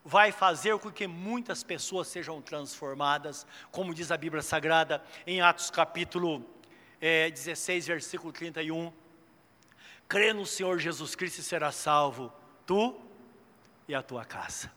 [0.03, 5.69] vai fazer com que muitas pessoas sejam transformadas, como diz a Bíblia Sagrada em Atos
[5.69, 6.43] capítulo
[6.99, 8.91] é, 16, versículo 31.
[10.07, 12.33] Crê no Senhor Jesus Cristo e será salvo,
[12.65, 12.99] tu
[13.87, 14.71] e a tua casa.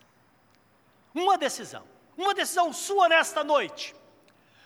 [1.14, 3.94] Uma decisão, uma decisão sua nesta noite,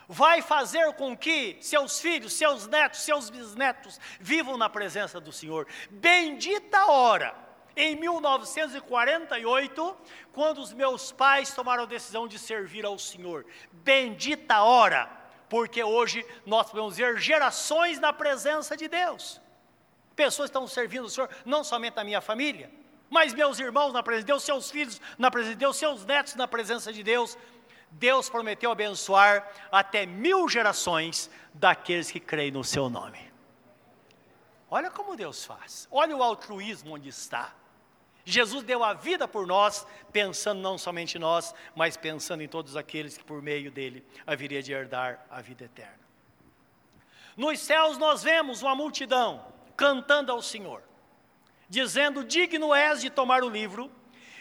[0.09, 5.67] vai fazer com que seus filhos, seus netos, seus bisnetos vivam na presença do Senhor.
[5.91, 7.35] Bendita hora,
[7.77, 9.97] em 1948,
[10.33, 13.45] quando os meus pais tomaram a decisão de servir ao Senhor.
[13.71, 15.11] Bendita hora,
[15.49, 19.41] porque hoje nós podemos ver gerações na presença de Deus.
[20.15, 22.71] Pessoas estão servindo o Senhor, não somente a minha família,
[23.11, 26.35] mas meus irmãos na presença de Deus, seus filhos na presença de Deus, seus netos
[26.35, 27.37] na presença de Deus.
[27.91, 33.19] Deus prometeu abençoar até mil gerações daqueles que creem no seu nome.
[34.71, 37.55] Olha como Deus faz, olha o altruísmo onde está.
[38.25, 42.77] Jesus deu a vida por nós, pensando não somente em nós, mas pensando em todos
[42.77, 46.01] aqueles que por meio dele haveria de herdar a vida eterna.
[47.37, 49.47] Nos céus nós vemos uma multidão
[49.77, 50.83] cantando ao Senhor
[51.69, 53.91] dizendo: Digno és de tomar o livro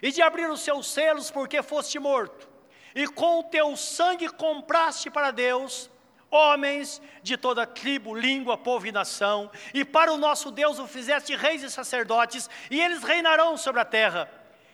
[0.01, 2.47] e de abrir os seus selos, porque foste morto,
[2.95, 5.91] e com o teu sangue compraste para Deus
[6.31, 11.35] homens de toda tribo, língua, povo e nação, e para o nosso Deus o fizeste
[11.35, 14.29] reis e sacerdotes, e eles reinarão sobre a terra.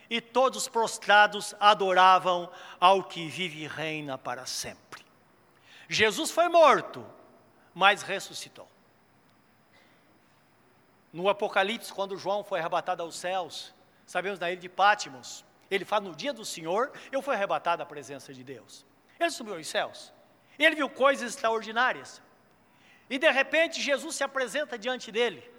[0.10, 5.06] E todos prostrados adoravam ao que vive e reina para sempre.
[5.88, 7.06] Jesus foi morto,
[7.74, 8.68] mas ressuscitou.
[11.14, 13.74] No Apocalipse, quando João foi arrebatado aos céus,
[14.06, 17.86] sabemos na ilha de Pátimos, ele fala: No dia do Senhor, eu fui arrebatado à
[17.86, 18.86] presença de Deus.
[19.18, 20.14] Ele subiu aos céus,
[20.60, 22.22] ele viu coisas extraordinárias,
[23.10, 25.50] e de repente Jesus se apresenta diante dele.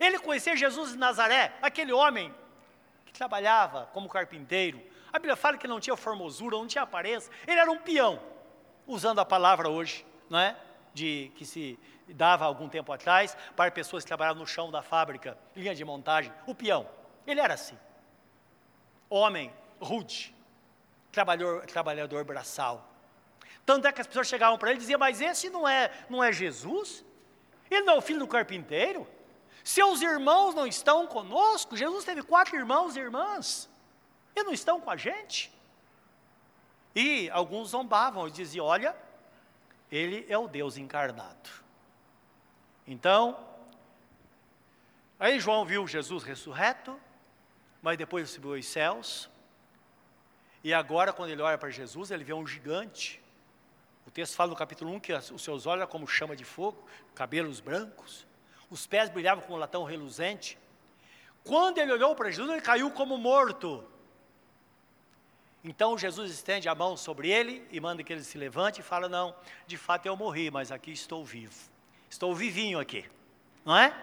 [0.00, 2.34] Ele conhecia Jesus de Nazaré, aquele homem
[3.04, 4.82] que trabalhava como carpinteiro.
[5.12, 8.20] A Bíblia fala que não tinha formosura, não tinha aparência, ele era um peão,
[8.86, 10.56] usando a palavra hoje, não é?
[10.94, 15.36] De que se dava algum tempo atrás para pessoas que trabalhavam no chão da fábrica,
[15.54, 16.88] linha de montagem, o peão.
[17.26, 17.78] Ele era assim.
[19.14, 20.34] Homem, rude,
[21.12, 22.88] trabalhador, trabalhador braçal.
[23.66, 26.24] Tanto é que as pessoas chegavam para ele e diziam, mas esse não é, não
[26.24, 27.04] é Jesus?
[27.70, 29.06] Ele não é o filho do carpinteiro?
[29.62, 31.76] Seus irmãos não estão conosco?
[31.76, 33.68] Jesus teve quatro irmãos e irmãs.
[34.34, 35.52] E não estão com a gente?
[36.94, 38.96] E alguns zombavam e diziam: Olha,
[39.90, 41.50] ele é o Deus encarnado.
[42.86, 43.38] Então,
[45.20, 46.98] aí João viu Jesus ressurreto,
[47.82, 49.28] mas depois subiu aos céus.
[50.64, 53.20] E agora, quando ele olha para Jesus, ele vê um gigante.
[54.06, 56.86] O texto fala no capítulo 1 que os seus olhos eram como chama de fogo,
[57.14, 58.26] cabelos brancos,
[58.70, 60.58] os pés brilhavam como latão reluzente.
[61.44, 63.84] Quando ele olhou para Jesus, ele caiu como morto.
[65.62, 69.08] Então Jesus estende a mão sobre ele e manda que ele se levante e fala:
[69.08, 69.34] Não,
[69.66, 71.54] de fato eu morri, mas aqui estou vivo.
[72.08, 73.04] Estou vivinho aqui,
[73.64, 73.94] não é?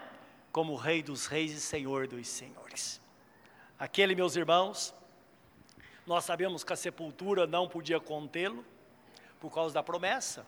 [0.51, 3.01] Como Rei dos Reis e Senhor dos Senhores.
[3.79, 4.93] Aquele, meus irmãos,
[6.05, 8.65] nós sabemos que a sepultura não podia contê-lo,
[9.39, 10.45] por causa da promessa.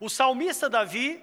[0.00, 1.22] O salmista Davi,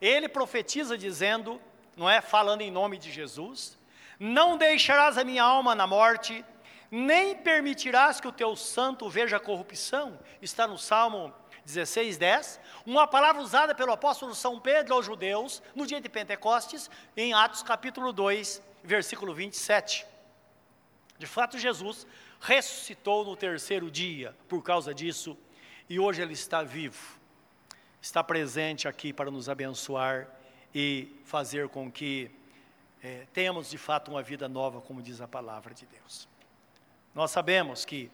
[0.00, 1.60] ele profetiza dizendo,
[1.96, 2.20] não é?
[2.20, 3.76] Falando em nome de Jesus:
[4.20, 6.44] Não deixarás a minha alma na morte,
[6.90, 10.18] nem permitirás que o teu santo veja a corrupção.
[10.40, 15.86] Está no Salmo 16, 10, uma palavra usada pelo apóstolo São Pedro aos judeus no
[15.86, 20.09] dia de Pentecostes, em Atos capítulo 2, versículo 27.
[21.20, 22.06] De fato, Jesus
[22.40, 25.36] ressuscitou no terceiro dia por causa disso,
[25.86, 27.20] e hoje ele está vivo,
[28.00, 30.26] está presente aqui para nos abençoar
[30.74, 32.30] e fazer com que
[33.02, 36.26] é, tenhamos de fato uma vida nova, como diz a palavra de Deus.
[37.14, 38.10] Nós sabemos que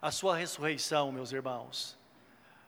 [0.00, 1.98] a sua ressurreição, meus irmãos,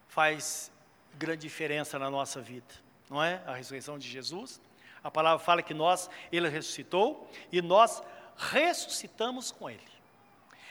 [0.08, 0.70] faz
[1.14, 2.74] grande diferença na nossa vida,
[3.08, 3.42] não é?
[3.46, 4.60] A ressurreição de Jesus.
[5.02, 8.17] A palavra fala que nós, ele ressuscitou e nós ressuscitamos
[9.56, 9.82] com ele.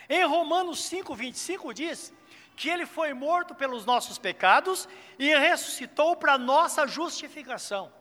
[0.08, 2.12] Em Romanos 5, 25 diz
[2.56, 7.92] que ele foi morto pelos nossos pecados e ressuscitou para nossa justificação.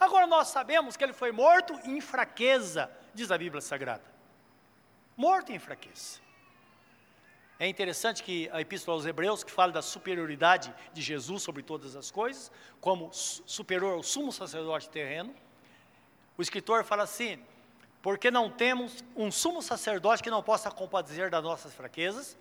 [0.00, 4.04] Agora nós sabemos que ele foi morto em fraqueza, diz a Bíblia Sagrada.
[5.16, 6.20] Morto em fraqueza.
[7.58, 11.96] É interessante que a Epístola aos Hebreus, que fala da superioridade de Jesus sobre todas
[11.96, 15.34] as coisas, como superior ao sumo sacerdote terreno,
[16.36, 17.44] o escritor fala assim:
[18.02, 22.36] porque não temos um sumo sacerdote que não possa compadecer das nossas fraquezas,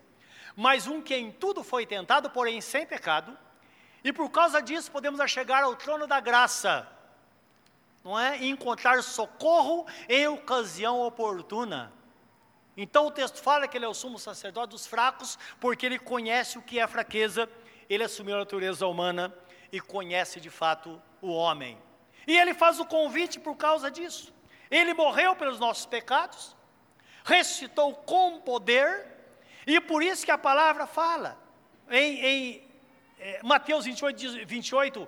[0.55, 3.37] mas um que em tudo foi tentado, porém sem pecado,
[4.03, 6.87] e por causa disso podemos chegar ao trono da graça,
[8.03, 8.39] não é?
[8.39, 11.91] E encontrar socorro em ocasião oportuna.
[12.75, 16.57] Então o texto fala que ele é o sumo sacerdote dos fracos, porque ele conhece
[16.57, 17.49] o que é fraqueza,
[17.89, 19.33] ele assumiu a natureza humana
[19.71, 21.77] e conhece de fato o homem.
[22.27, 24.33] E ele faz o convite por causa disso.
[24.69, 26.55] Ele morreu pelos nossos pecados,
[27.23, 29.05] ressuscitou com poder,
[29.65, 31.37] e por isso que a palavra fala
[31.89, 32.67] em, em
[33.19, 35.07] é, Mateus 28, 28,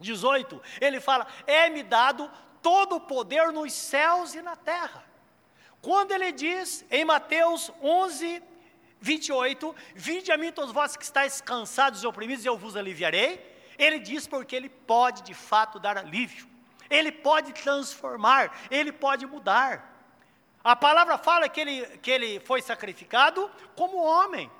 [0.00, 2.30] 18, ele fala: É-me dado
[2.62, 5.04] todo o poder nos céus e na terra.
[5.80, 8.42] Quando ele diz em Mateus 11,
[9.00, 13.48] 28, Vinde a mim todos vós que estáis cansados e oprimidos, e eu vos aliviarei.
[13.78, 16.46] Ele diz porque ele pode de fato dar alívio,
[16.90, 19.88] ele pode transformar, ele pode mudar.
[20.62, 24.50] A palavra fala que ele, que ele foi sacrificado como homem,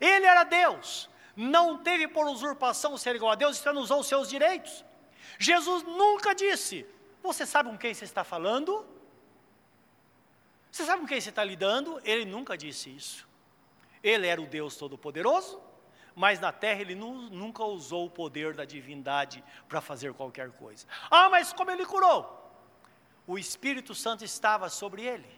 [0.00, 4.28] ele era Deus, não teve por usurpação ser igual a Deus, então usou os seus
[4.28, 4.84] direitos.
[5.38, 6.86] Jesus nunca disse:
[7.22, 8.86] Você sabe com quem você está falando?
[10.72, 12.00] Você sabe com quem você está lidando?
[12.04, 13.26] Ele nunca disse isso.
[14.02, 15.60] Ele era o Deus Todo-Poderoso,
[16.16, 20.86] mas na terra ele nu, nunca usou o poder da divindade para fazer qualquer coisa.
[21.10, 22.42] Ah, mas como ele curou?
[23.26, 25.28] O Espírito Santo estava sobre ele.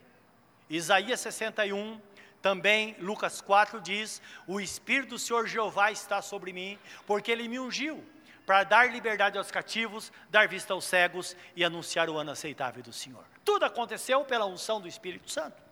[0.71, 2.01] Isaías 61,
[2.41, 7.59] também Lucas 4 diz: O Espírito do Senhor Jeová está sobre mim, porque ele me
[7.59, 8.05] ungiu
[8.47, 12.93] para dar liberdade aos cativos, dar vista aos cegos e anunciar o ano aceitável do
[12.93, 13.25] Senhor.
[13.45, 15.68] Tudo aconteceu pela unção do Espírito Santo.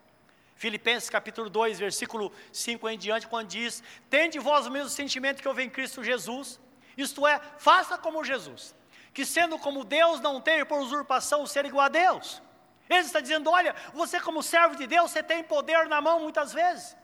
[0.57, 5.47] Filipenses capítulo 2, versículo 5 em diante, quando diz: Tende vós o mesmo sentimento que
[5.49, 6.59] houve em Cristo Jesus,
[6.97, 8.75] isto é, faça como Jesus,
[9.13, 12.43] que sendo como Deus não teve por usurpação o ser igual a Deus.
[12.89, 16.55] Ele está dizendo: olha, você como servo de Deus, você tem poder na mão muitas
[16.55, 16.97] vezes.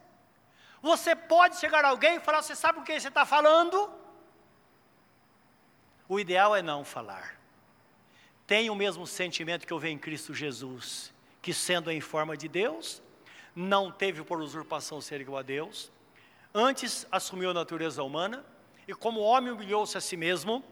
[0.81, 3.93] Você pode chegar a alguém e falar: você sabe o que você está falando?
[6.09, 7.38] O ideal é não falar.
[8.47, 11.12] Tenha o mesmo sentimento que houve em Cristo Jesus,
[11.43, 13.03] que sendo em forma de Deus,
[13.55, 15.91] não teve por usurpação ser igual a Deus,
[16.55, 18.45] antes assumiu a natureza humana,
[18.87, 20.62] e como homem humilhou-se a si mesmo,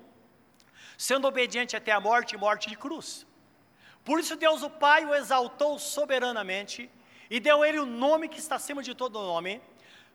[0.96, 3.26] sendo obediente até a morte e morte de cruz.
[4.04, 6.90] Por isso Deus o Pai o exaltou soberanamente
[7.28, 9.60] e deu a ele o nome que está acima de todo nome,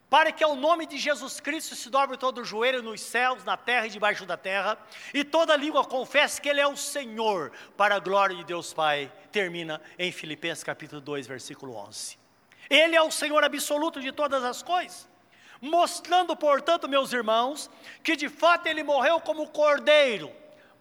[0.09, 3.57] para que ao nome de Jesus Cristo se dobre todo o joelho nos céus, na
[3.57, 4.77] terra e debaixo da terra,
[5.13, 9.11] e toda língua confesse que Ele é o Senhor, para a glória de Deus Pai.
[9.31, 12.24] Termina em Filipenses capítulo 2, versículo 11.
[12.69, 15.07] Ele é o Senhor absoluto de todas as coisas,
[15.61, 17.69] mostrando, portanto, meus irmãos,
[18.03, 20.31] que de fato ele morreu como cordeiro,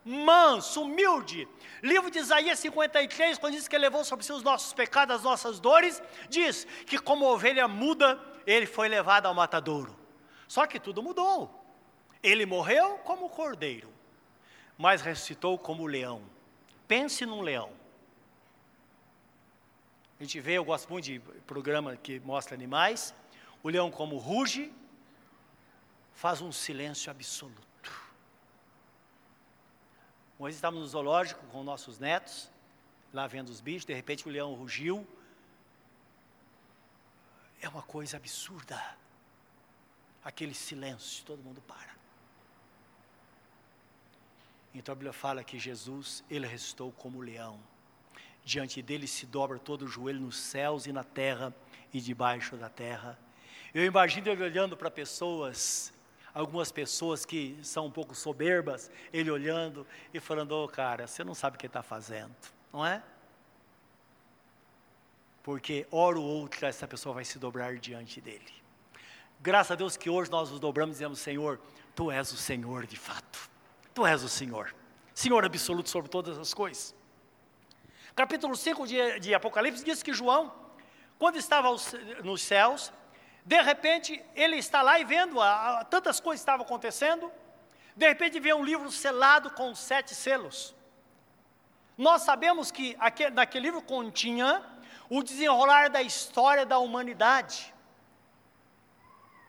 [0.04, 1.48] manso, humilde.
[1.82, 5.22] Livro de Isaías 53, quando diz que ele levou sobre si os nossos pecados, as
[5.22, 9.96] nossas dores, diz que como ovelha muda, ele foi levado ao matadouro.
[10.48, 11.62] Só que tudo mudou.
[12.22, 13.92] Ele morreu como cordeiro,
[14.78, 16.22] mas ressuscitou como leão.
[16.88, 17.70] Pense num leão.
[20.24, 23.14] A gente vê, eu gosto muito de programa que mostra animais.
[23.62, 24.72] O leão, como ruge,
[26.14, 27.92] faz um silêncio absoluto.
[30.38, 32.50] Uma vez estávamos no zoológico com nossos netos,
[33.12, 35.06] lá vendo os bichos, de repente o leão rugiu.
[37.60, 38.82] É uma coisa absurda.
[40.24, 41.94] Aquele silêncio, todo mundo para.
[44.72, 47.60] Então a Bíblia fala que Jesus, ele restou como leão
[48.44, 51.54] diante dele se dobra todo o joelho nos céus e na terra
[51.92, 53.18] e debaixo da terra.
[53.72, 55.92] Eu imagino ele olhando para pessoas,
[56.32, 61.24] algumas pessoas que são um pouco soberbas, ele olhando e falando: Ô oh, cara, você
[61.24, 62.34] não sabe o que está fazendo,
[62.72, 63.02] não é?
[65.42, 68.52] Porque hora ou outra essa pessoa vai se dobrar diante dele.
[69.40, 71.60] Graças a Deus que hoje nós nos dobramos e dizemos: Senhor,
[71.94, 73.50] tu és o Senhor de fato,
[73.94, 74.74] tu és o Senhor,
[75.14, 76.94] Senhor absoluto sobre todas as coisas.
[78.14, 80.52] Capítulo 5 de, de Apocalipse diz que João,
[81.18, 81.68] quando estava
[82.22, 82.92] nos céus,
[83.44, 87.30] de repente ele está lá e vendo a, a, tantas coisas estavam acontecendo,
[87.96, 90.76] de repente vê um livro selado com sete selos.
[91.98, 94.64] Nós sabemos que aquele, naquele livro continha
[95.10, 97.74] o desenrolar da história da humanidade.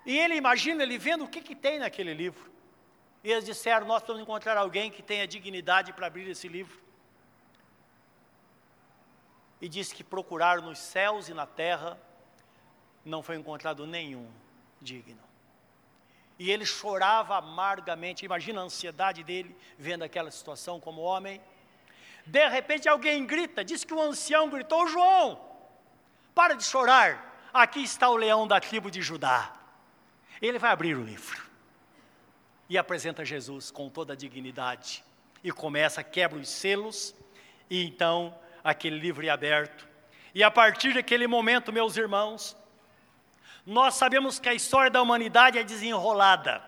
[0.07, 2.51] E ele imagina, ele vendo o que, que tem naquele livro.
[3.23, 6.84] E eles disseram: Nós precisamos encontrar alguém que tenha dignidade para abrir esse livro
[9.61, 11.97] e diz que procuraram nos céus e na terra,
[13.03, 14.27] não foi encontrado nenhum
[14.81, 15.23] digno.
[16.37, 21.41] E ele chorava amargamente, imagina a ansiedade dele vendo aquela situação como homem.
[22.25, 25.39] De repente alguém grita, diz que o ancião gritou: João,
[26.33, 29.55] para de chorar, aqui está o leão da tribo de Judá.
[30.41, 31.45] Ele vai abrir o livro
[32.67, 35.03] e apresenta Jesus com toda a dignidade
[35.43, 37.15] e começa, quebra os selos,
[37.69, 39.87] e então aquele livro é aberto,
[40.33, 42.57] E a partir daquele momento, meus irmãos,
[43.65, 46.61] nós sabemos que a história da humanidade é desenrolada.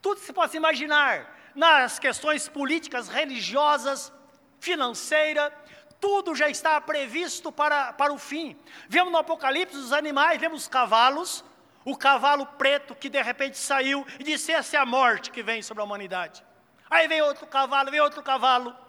[0.00, 4.12] Tudo se pode imaginar, nas questões políticas, religiosas,
[4.60, 5.52] financeira,
[6.00, 8.56] tudo já está previsto para, para o fim.
[8.88, 11.44] Vemos no Apocalipse os animais, vemos os cavalos,
[11.84, 15.62] o cavalo preto que de repente saiu e disse: Essa é a morte que vem
[15.62, 16.44] sobre a humanidade.
[16.88, 18.83] Aí vem outro cavalo, vem outro cavalo,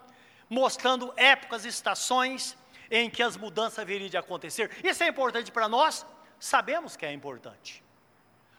[0.50, 2.58] mostrando épocas, estações
[2.90, 4.72] em que as mudanças viriam de acontecer.
[4.84, 6.06] Isso é importante para nós?
[6.40, 7.84] Sabemos que é importante.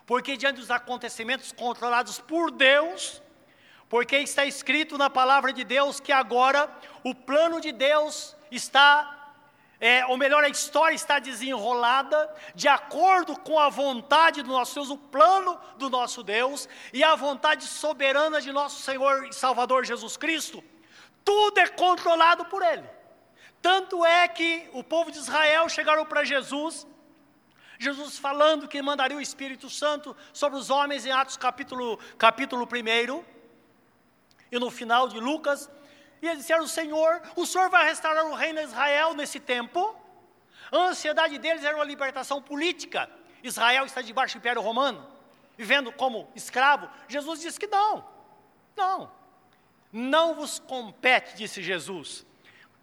[0.04, 3.22] Porque diante dos acontecimentos controlados por Deus,
[3.88, 6.70] porque está escrito na palavra de Deus que agora
[7.04, 9.12] o plano de Deus está
[9.78, 14.88] é, ou melhor, a história está desenrolada de acordo com a vontade do nosso Deus,
[14.88, 20.16] o plano do nosso Deus e a vontade soberana de nosso Senhor e Salvador Jesus
[20.16, 20.64] Cristo.
[21.26, 22.88] Tudo é controlado por Ele.
[23.60, 26.86] Tanto é que o povo de Israel chegaram para Jesus,
[27.80, 33.24] Jesus falando que mandaria o Espírito Santo sobre os homens em Atos capítulo, capítulo 1,
[34.52, 35.68] e no final de Lucas,
[36.22, 39.96] e eles disseram: Senhor, o Senhor vai restaurar o reino de Israel nesse tempo.
[40.70, 43.10] A ansiedade deles era uma libertação política.
[43.42, 45.04] Israel está debaixo do Império Romano,
[45.56, 46.88] vivendo como escravo.
[47.08, 48.04] Jesus disse que não,
[48.76, 49.10] não,
[49.92, 52.26] não vos compete, disse Jesus,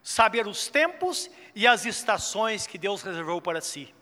[0.01, 3.93] saber os tempos e as estações que Deus reservou para si.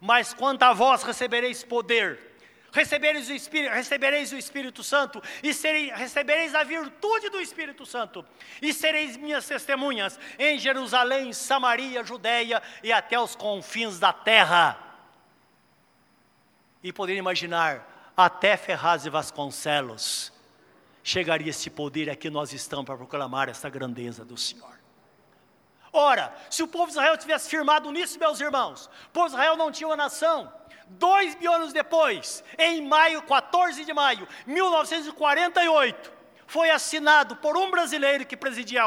[0.00, 2.30] Mas quanto a vós recebereis poder
[2.72, 8.24] recebereis o Espírito, recebereis o Espírito Santo e serei, recebereis a virtude do Espírito Santo
[8.62, 14.78] e sereis minhas testemunhas em Jerusalém, Samaria, Judéia e até os confins da terra.
[16.82, 20.32] E poderia imaginar, até Ferraz e Vasconcelos
[21.02, 24.78] chegaria esse poder aqui nós estamos para proclamar essa grandeza do Senhor.
[25.92, 29.56] Ora, se o povo de Israel tivesse firmado nisso, meus irmãos, o povo de Israel
[29.56, 30.52] não tinha uma nação,
[30.90, 36.12] Dois mil anos depois, em maio, 14 de maio, 1948,
[36.48, 38.82] foi assinado por um brasileiro que presidia,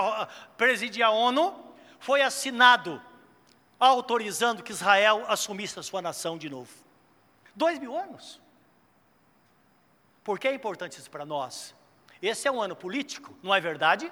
[0.57, 3.01] presidia a ONU, foi assinado
[3.79, 6.73] autorizando que Israel assumisse a sua nação de novo.
[7.55, 8.41] Dois mil anos.
[10.25, 11.73] Por que é importante isso para nós?
[12.23, 14.09] Esse é um ano político, não é verdade?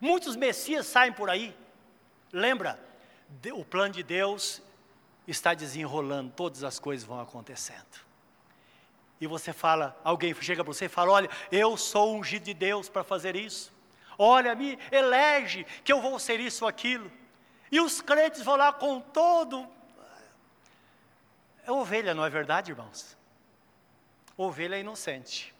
[0.00, 1.54] Muitos messias saem por aí.
[2.32, 2.80] Lembra,
[3.52, 4.62] o plano de Deus
[5.28, 8.02] está desenrolando, todas as coisas vão acontecendo.
[9.20, 12.88] E você fala, alguém chega para você e fala: Olha, eu sou ungido de Deus
[12.88, 13.70] para fazer isso.
[14.18, 17.12] Olha, me elege que eu vou ser isso ou aquilo.
[17.70, 19.68] E os crentes vão lá com todo.
[21.66, 23.16] É ovelha, não é verdade, irmãos?
[24.34, 25.53] Ovelha é inocente.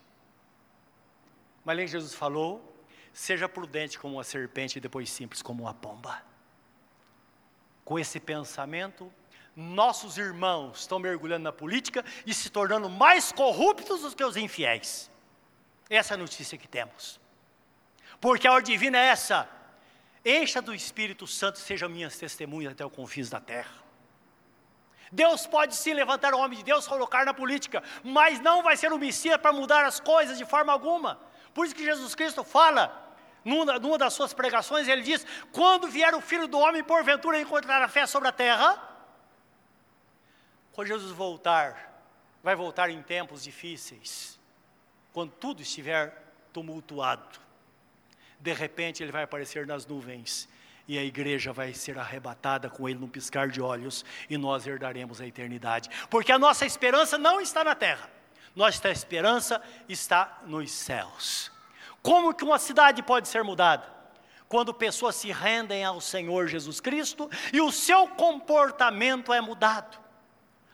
[1.65, 2.75] Mas nem Jesus falou:
[3.13, 6.23] seja prudente como uma serpente e depois simples como uma pomba.
[7.85, 9.13] Com esse pensamento,
[9.55, 15.11] nossos irmãos estão mergulhando na política e se tornando mais corruptos do que os infiéis.
[15.89, 17.21] Essa é a notícia que temos.
[18.21, 19.49] Porque a ordem divina é essa:
[20.25, 23.85] encha do Espírito Santo, sejam minhas testemunhas até os confins da terra.
[25.13, 28.93] Deus pode sim levantar o homem de Deus, colocar na política, mas não vai ser
[28.93, 31.21] o Messias para mudar as coisas de forma alguma.
[31.55, 36.15] Por isso que Jesus Cristo fala, numa, numa das suas pregações, ele diz: quando vier
[36.15, 38.77] o filho do homem, porventura encontrar a fé sobre a terra,
[40.73, 42.03] quando Jesus voltar,
[42.43, 44.39] vai voltar em tempos difíceis,
[45.13, 47.39] quando tudo estiver tumultuado.
[48.41, 50.49] De repente ele vai aparecer nas nuvens
[50.87, 55.21] e a igreja vai ser arrebatada com ele num piscar de olhos e nós herdaremos
[55.21, 55.89] a eternidade.
[56.11, 58.11] Porque a nossa esperança não está na terra.
[58.55, 61.51] Nossa esperança está nos céus.
[62.03, 63.93] Como que uma cidade pode ser mudada?
[64.49, 69.99] Quando pessoas se rendem ao Senhor Jesus Cristo e o seu comportamento é mudado.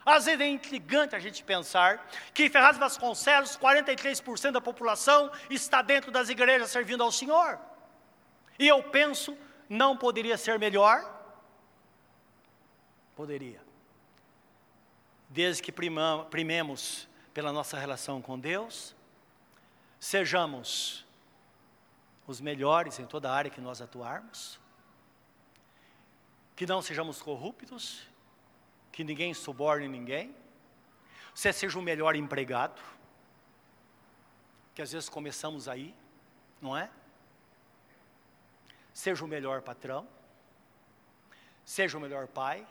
[0.05, 5.83] Às vezes é intrigante a gente pensar que em Ferraz Vasconcelos, 43% da população está
[5.83, 7.59] dentro das igrejas servindo ao Senhor.
[8.59, 9.37] E eu penso,
[9.69, 11.19] não poderia ser melhor?
[13.15, 13.63] Poderia.
[15.29, 18.95] Desde que primemos pela nossa relação com Deus,
[19.99, 21.05] sejamos
[22.27, 24.59] os melhores em toda a área que nós atuarmos,
[26.57, 28.03] que não sejamos corruptos,
[28.93, 30.35] que ninguém suborne ninguém,
[31.35, 32.81] você seja o melhor empregado,
[34.75, 35.95] que às vezes começamos aí,
[36.61, 36.91] não é?
[38.93, 40.07] Seja o melhor patrão,
[41.65, 42.67] seja o melhor pai,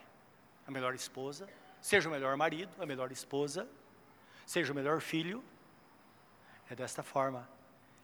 [0.67, 1.49] a melhor esposa,
[1.81, 3.67] seja o melhor marido, a melhor esposa,
[4.51, 5.43] seja o melhor filho.
[6.69, 7.47] É desta forma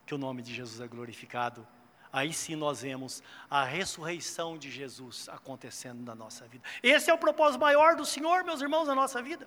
[0.05, 1.67] que o nome de Jesus é glorificado
[2.15, 6.63] aí sim nós vemos a ressurreição de Jesus acontecendo na nossa vida.
[6.81, 9.45] Esse é o propósito maior do Senhor, meus irmãos, na nossa vida.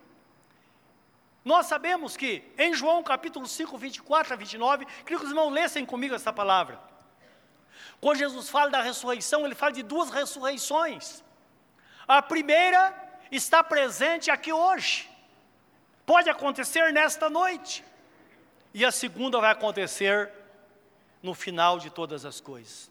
[1.43, 5.87] Nós sabemos que em João capítulo 5, 24 a 29, queria que os irmãos lessem
[5.87, 6.79] comigo essa palavra.
[8.03, 11.25] Quando Jesus fala da ressurreição, ele fala de duas ressurreições.
[12.07, 12.95] A primeira
[13.33, 15.08] está presente aqui hoje,
[16.09, 17.85] pode acontecer nesta noite,
[18.73, 20.33] e a segunda vai acontecer
[21.23, 22.91] no final de todas as coisas.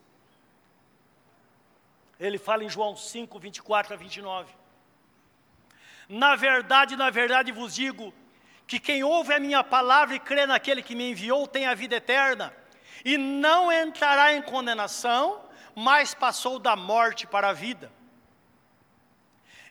[2.19, 4.53] Ele fala em João 5, 24 a 29.
[6.07, 8.13] Na verdade, na verdade vos digo
[8.67, 11.95] que quem ouve a minha palavra e crê naquele que me enviou tem a vida
[11.95, 12.53] eterna,
[13.03, 15.41] e não entrará em condenação,
[15.73, 17.91] mas passou da morte para a vida.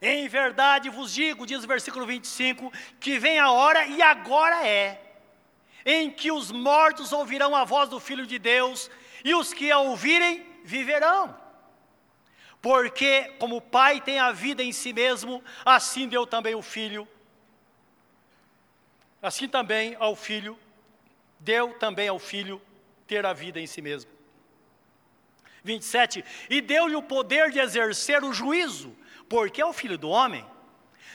[0.00, 5.00] Em verdade vos digo, diz o versículo 25, que vem a hora, e agora é,
[5.84, 8.90] em que os mortos ouvirão a voz do Filho de Deus,
[9.24, 11.36] e os que a ouvirem viverão.
[12.60, 17.06] Porque, como o Pai tem a vida em si mesmo, assim deu também o Filho.
[19.22, 20.58] Assim também ao Filho,
[21.38, 22.60] deu também ao Filho
[23.06, 24.10] ter a vida em si mesmo.
[25.62, 26.24] 27.
[26.48, 28.96] E deu-lhe o poder de exercer o juízo,
[29.28, 30.44] porque é o Filho do homem.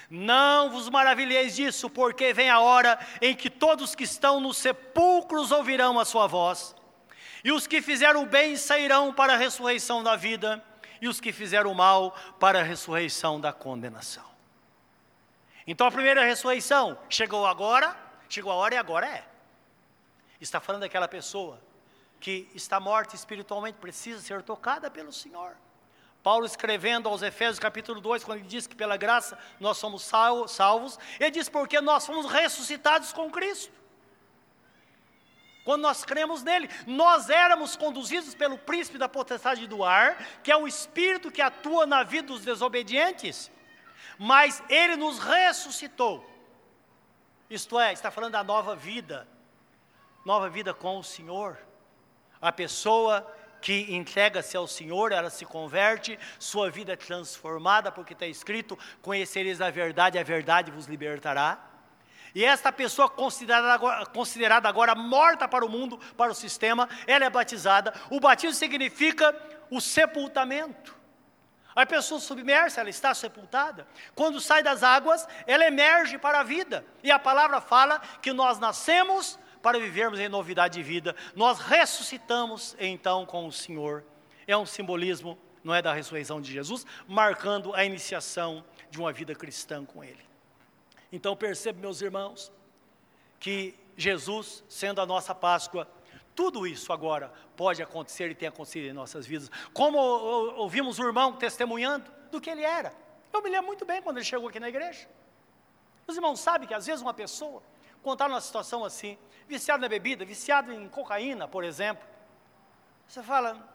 [0.10, 5.52] Não vos maravilheis disso, porque vem a hora em que todos que estão nos sepulcros
[5.52, 6.76] ouvirão a sua voz,
[7.44, 10.64] e os que fizeram o bem sairão para a ressurreição da vida,
[11.02, 14.30] e os que fizeram o mal para a ressurreição da condenação.
[15.66, 17.96] Então a primeira ressurreição chegou agora,
[18.28, 19.26] chegou a hora e agora é.
[20.40, 21.62] Está falando daquela pessoa
[22.20, 25.56] que está morta espiritualmente, precisa ser tocada pelo Senhor.
[26.24, 31.00] Paulo escrevendo aos Efésios capítulo 2, quando ele diz que pela graça nós somos salvos,
[31.20, 33.82] ele diz porque nós fomos ressuscitados com Cristo.
[35.64, 40.58] Quando nós cremos nele, nós éramos conduzidos pelo príncipe da potestade do ar, que é
[40.58, 43.52] o espírito que atua na vida dos desobedientes,
[44.18, 46.28] mas ele nos ressuscitou.
[47.50, 49.28] Isto é, está falando da nova vida,
[50.26, 51.58] nova vida com o Senhor.
[52.42, 53.28] A pessoa
[53.62, 59.62] que entrega-se ao Senhor, ela se converte, sua vida é transformada, porque está escrito: Conhecereis
[59.62, 61.68] a verdade, a verdade vos libertará.
[62.34, 67.26] E esta pessoa considerada agora, considerada agora morta para o mundo, para o sistema, ela
[67.26, 67.94] é batizada.
[68.10, 69.36] O batismo significa
[69.70, 70.96] o sepultamento.
[71.76, 73.88] A pessoa submersa, ela está sepultada.
[74.14, 76.86] Quando sai das águas, ela emerge para a vida.
[77.02, 81.16] E a palavra fala que nós nascemos para vivermos em novidade de vida.
[81.36, 84.04] Nós ressuscitamos então com o Senhor.
[84.48, 89.36] É um simbolismo, não é da ressurreição de Jesus, marcando a iniciação de uma vida
[89.36, 90.26] cristã com Ele.
[91.12, 92.52] Então percebe, meus irmãos,
[93.40, 95.88] que Jesus, sendo a nossa Páscoa,
[96.36, 99.52] tudo isso agora pode acontecer e tem acontecido em nossas vidas.
[99.74, 102.94] Como ouvimos o irmão testemunhando do que ele era.
[103.34, 105.08] Eu me lembro muito bem quando ele chegou aqui na igreja.
[106.08, 107.62] Os irmãos sabem que às vezes uma pessoa,
[108.02, 112.08] contar uma situação assim, viciado na bebida, viciado em cocaína, por exemplo.
[113.08, 113.68] Você fala,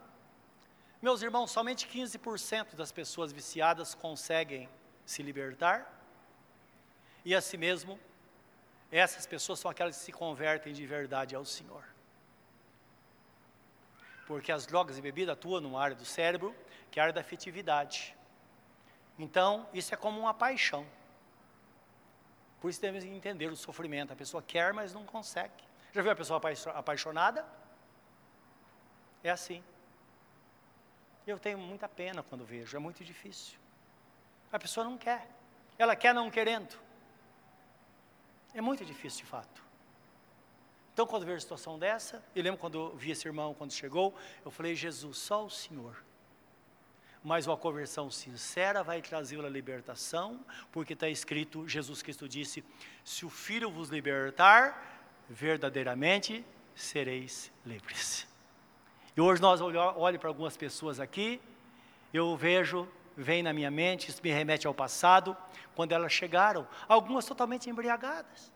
[1.00, 4.68] meus irmãos, somente 15% das pessoas viciadas conseguem
[5.04, 5.92] se libertar.
[7.24, 7.98] E assim mesmo,
[8.90, 11.84] essas pessoas são aquelas que se convertem de verdade ao Senhor.
[14.26, 16.54] Porque as drogas e bebida atuam numa área do cérebro,
[16.90, 18.16] que é a área da afetividade.
[19.18, 20.86] Então, isso é como uma paixão.
[22.66, 24.12] Por isso devemos entender o sofrimento.
[24.12, 25.54] A pessoa quer, mas não consegue.
[25.92, 26.40] Já viu a pessoa
[26.74, 27.46] apaixonada?
[29.22, 29.62] É assim.
[31.24, 33.56] Eu tenho muita pena quando vejo, é muito difícil.
[34.50, 35.28] A pessoa não quer.
[35.78, 36.76] Ela quer não querendo.
[38.52, 39.62] É muito difícil de fato.
[40.92, 44.12] Então, quando vejo a situação dessa, eu lembro quando vi esse irmão, quando chegou,
[44.44, 46.02] eu falei, Jesus, só o Senhor
[47.26, 50.38] mas uma conversão sincera vai trazer a libertação,
[50.70, 52.62] porque está escrito, Jesus Cristo disse:
[53.04, 58.28] se o Filho vos libertar, verdadeiramente sereis livres.
[59.16, 61.40] E hoje nós olho para algumas pessoas aqui,
[62.14, 65.36] eu vejo, vem na minha mente, isso me remete ao passado,
[65.74, 68.52] quando elas chegaram, algumas totalmente embriagadas.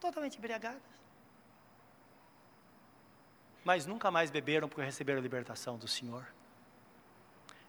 [0.00, 0.82] Totalmente embriagadas.
[3.64, 6.26] Mas nunca mais beberam porque receberam a libertação do Senhor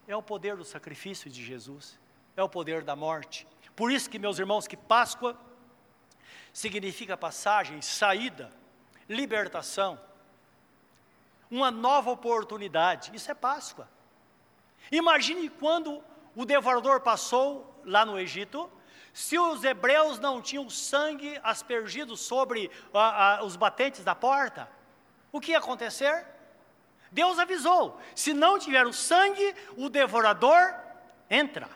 [0.08, 1.98] é o poder do sacrifício de Jesus,
[2.34, 3.46] é o poder da morte.
[3.76, 5.38] Por isso que, meus irmãos, que Páscoa
[6.52, 8.50] significa passagem, saída,
[9.06, 10.00] libertação,
[11.50, 13.10] uma nova oportunidade.
[13.14, 13.88] Isso é Páscoa.
[14.90, 16.02] Imagine quando
[16.34, 18.70] o devorador passou lá no Egito,
[19.12, 24.70] se os hebreus não tinham sangue aspergido sobre a, a, os batentes da porta,
[25.30, 26.24] o que ia acontecer?
[27.10, 30.74] Deus avisou: se não tiver o sangue, o devorador
[31.30, 31.68] entra.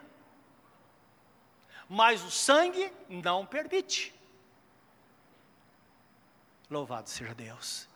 [1.88, 4.14] Mas o sangue não permite.
[6.70, 7.88] Louvado seja Deus.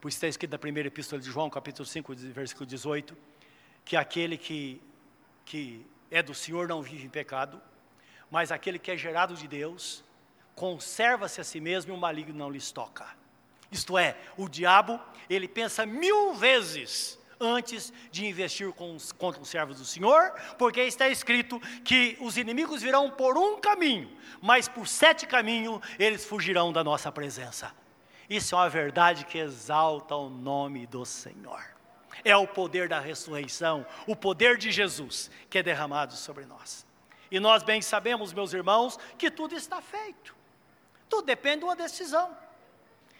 [0.00, 3.16] Pois está escrito na primeira epístola de João, capítulo 5, versículo 18,
[3.84, 4.82] que aquele que,
[5.44, 7.62] que é do Senhor não vive em pecado,
[8.30, 10.04] mas aquele que é gerado de Deus
[10.54, 13.06] conserva-se a si mesmo e o maligno não lhes toca.
[13.70, 19.78] Isto é, o diabo, ele pensa mil vezes antes de investir com, contra os servos
[19.78, 24.10] do Senhor, porque está escrito que os inimigos virão por um caminho,
[24.40, 27.72] mas por sete caminhos eles fugirão da nossa presença.
[28.28, 31.64] Isso é uma verdade que exalta o nome do Senhor.
[32.24, 36.84] É o poder da ressurreição, o poder de Jesus que é derramado sobre nós.
[37.30, 40.34] E nós bem sabemos, meus irmãos, que tudo está feito.
[41.08, 42.36] Tudo depende de uma decisão.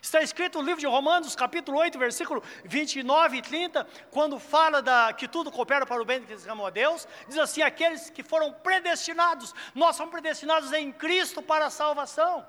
[0.00, 5.12] Está escrito no livro de Romanos, capítulo 8, versículo 29 e 30, quando fala da,
[5.12, 8.52] que tudo coopera para o bem que amam a Deus, diz assim: aqueles que foram
[8.52, 12.46] predestinados, nós somos predestinados em Cristo para a salvação.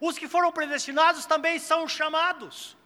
[0.00, 2.76] Os que foram predestinados também são chamados.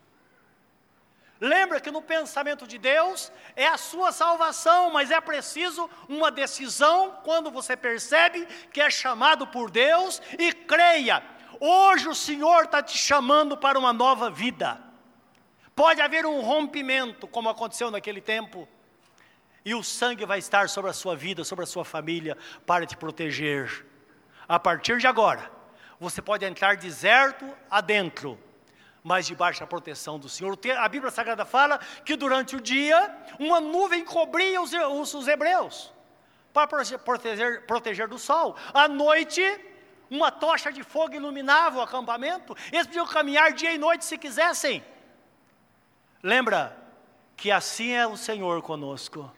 [1.40, 7.20] Lembra que no pensamento de Deus é a sua salvação, mas é preciso uma decisão
[7.22, 11.22] quando você percebe que é chamado por Deus e creia.
[11.66, 14.78] Hoje o Senhor está te chamando para uma nova vida.
[15.74, 18.68] Pode haver um rompimento, como aconteceu naquele tempo,
[19.64, 22.36] e o sangue vai estar sobre a sua vida, sobre a sua família,
[22.66, 23.86] para te proteger.
[24.46, 25.50] A partir de agora,
[25.98, 28.38] você pode entrar deserto adentro,
[29.02, 30.58] mas debaixo da proteção do Senhor.
[30.78, 35.90] A Bíblia Sagrada fala que durante o dia uma nuvem cobria os, os, os hebreus
[36.52, 38.54] para proteger, proteger do sol.
[38.74, 39.40] À noite,
[40.10, 42.56] uma tocha de fogo iluminava o acampamento.
[42.72, 44.84] Eles podiam caminhar dia e noite se quisessem.
[46.22, 46.76] Lembra
[47.36, 49.30] que assim é o Senhor conosco.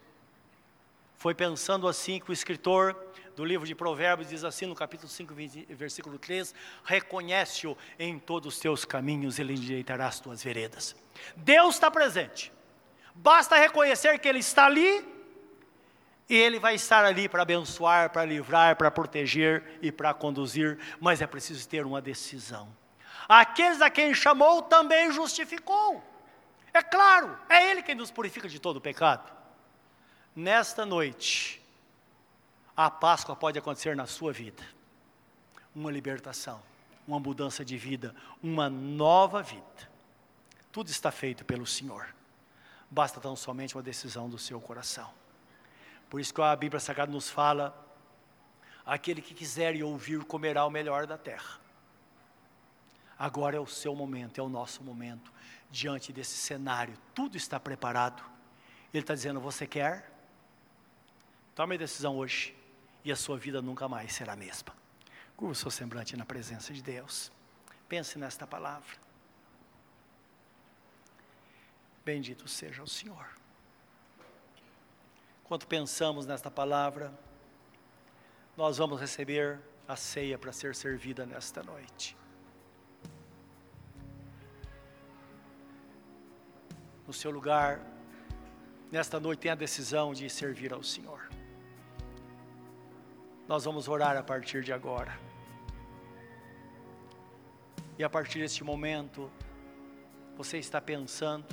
[1.17, 2.97] Foi pensando assim que o escritor
[3.35, 5.35] do livro de Provérbios diz assim no capítulo 5,
[5.71, 6.55] versículo 3:
[6.85, 10.97] Reconhece-o em todos os teus caminhos, ele endireitará as tuas veredas.
[11.37, 12.53] Deus está presente,
[13.15, 15.05] basta reconhecer que Ele está ali,
[16.29, 21.27] Ele vai estar ali para abençoar, para livrar, para proteger e para conduzir, mas é
[21.27, 22.69] preciso ter uma decisão.
[23.29, 26.03] Aqueles a quem chamou também justificou.
[26.73, 29.33] É claro, é Ele quem nos purifica de todo o pecado.
[30.35, 31.63] Nesta noite,
[32.77, 34.63] a Páscoa pode acontecer na sua vida.
[35.75, 36.61] Uma libertação,
[37.07, 39.65] uma mudança de vida, uma nova vida.
[40.71, 42.15] Tudo está feito pelo Senhor.
[42.91, 45.11] Basta tão somente uma decisão do seu coração.
[46.09, 47.75] Por isso que a Bíblia Sagrada nos fala:
[48.85, 51.61] aquele que quiser e ouvir comerá o melhor da terra.
[53.19, 55.33] Agora é o seu momento, é o nosso momento,
[55.71, 58.23] diante desse cenário, tudo está preparado.
[58.93, 60.13] Ele está dizendo: Você quer?
[61.55, 62.55] Tome a decisão hoje
[63.05, 64.75] e a sua vida nunca mais será a mesma.
[65.37, 67.33] Curva o seu semblante na presença de Deus.
[67.89, 68.97] Pense nesta palavra.
[72.05, 73.27] Bendito seja o Senhor.
[75.47, 77.17] Enquanto pensamos nesta palavra,
[78.57, 82.17] nós vamos receber a ceia para ser servida nesta noite.
[87.07, 87.81] No seu lugar,
[88.91, 91.31] nesta noite, tem a decisão de servir ao Senhor.
[93.47, 95.17] Nós vamos orar a partir de agora.
[97.97, 99.31] E a partir deste momento,
[100.37, 101.47] você está pensando,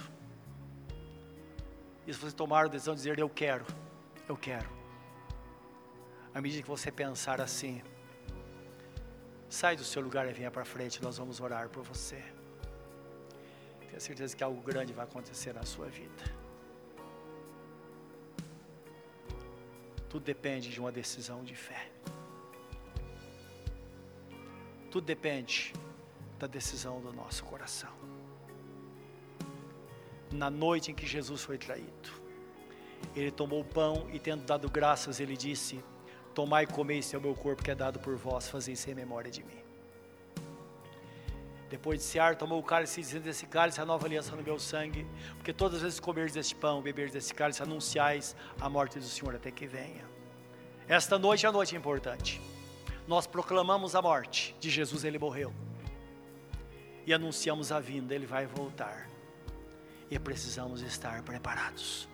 [2.05, 3.65] e se você tomar a decisão de dizer eu quero,
[4.27, 4.69] eu quero.
[6.33, 7.81] À medida que você pensar assim,
[9.47, 12.21] sai do seu lugar e venha para frente, nós vamos orar por você.
[13.87, 16.23] Tenho certeza que algo grande vai acontecer na sua vida.
[20.09, 21.89] Tudo depende de uma decisão de fé.
[24.91, 25.73] Tudo depende
[26.37, 27.93] da decisão do nosso coração.
[30.33, 32.09] Na noite em que Jesus foi traído,
[33.15, 35.83] ele tomou o pão e, tendo dado graças, ele disse:
[36.33, 38.89] Tomai e comei, esse é o meu corpo que é dado por vós, fazei isso
[38.89, 39.61] em memória de mim.
[41.69, 44.59] Depois de cear, tomou o cálice, dizendo: Esse cálice é a nova aliança no meu
[44.59, 45.05] sangue,
[45.35, 49.05] porque todas as vezes que comerdes deste pão, beberdes desse cálice, anunciais a morte do
[49.05, 50.03] Senhor até que venha.
[50.87, 52.41] Esta noite é a noite importante.
[53.07, 55.53] Nós proclamamos a morte de Jesus, ele morreu.
[57.05, 59.12] E anunciamos a vinda, ele vai voltar.
[60.13, 62.07] E precisamos estar preparados.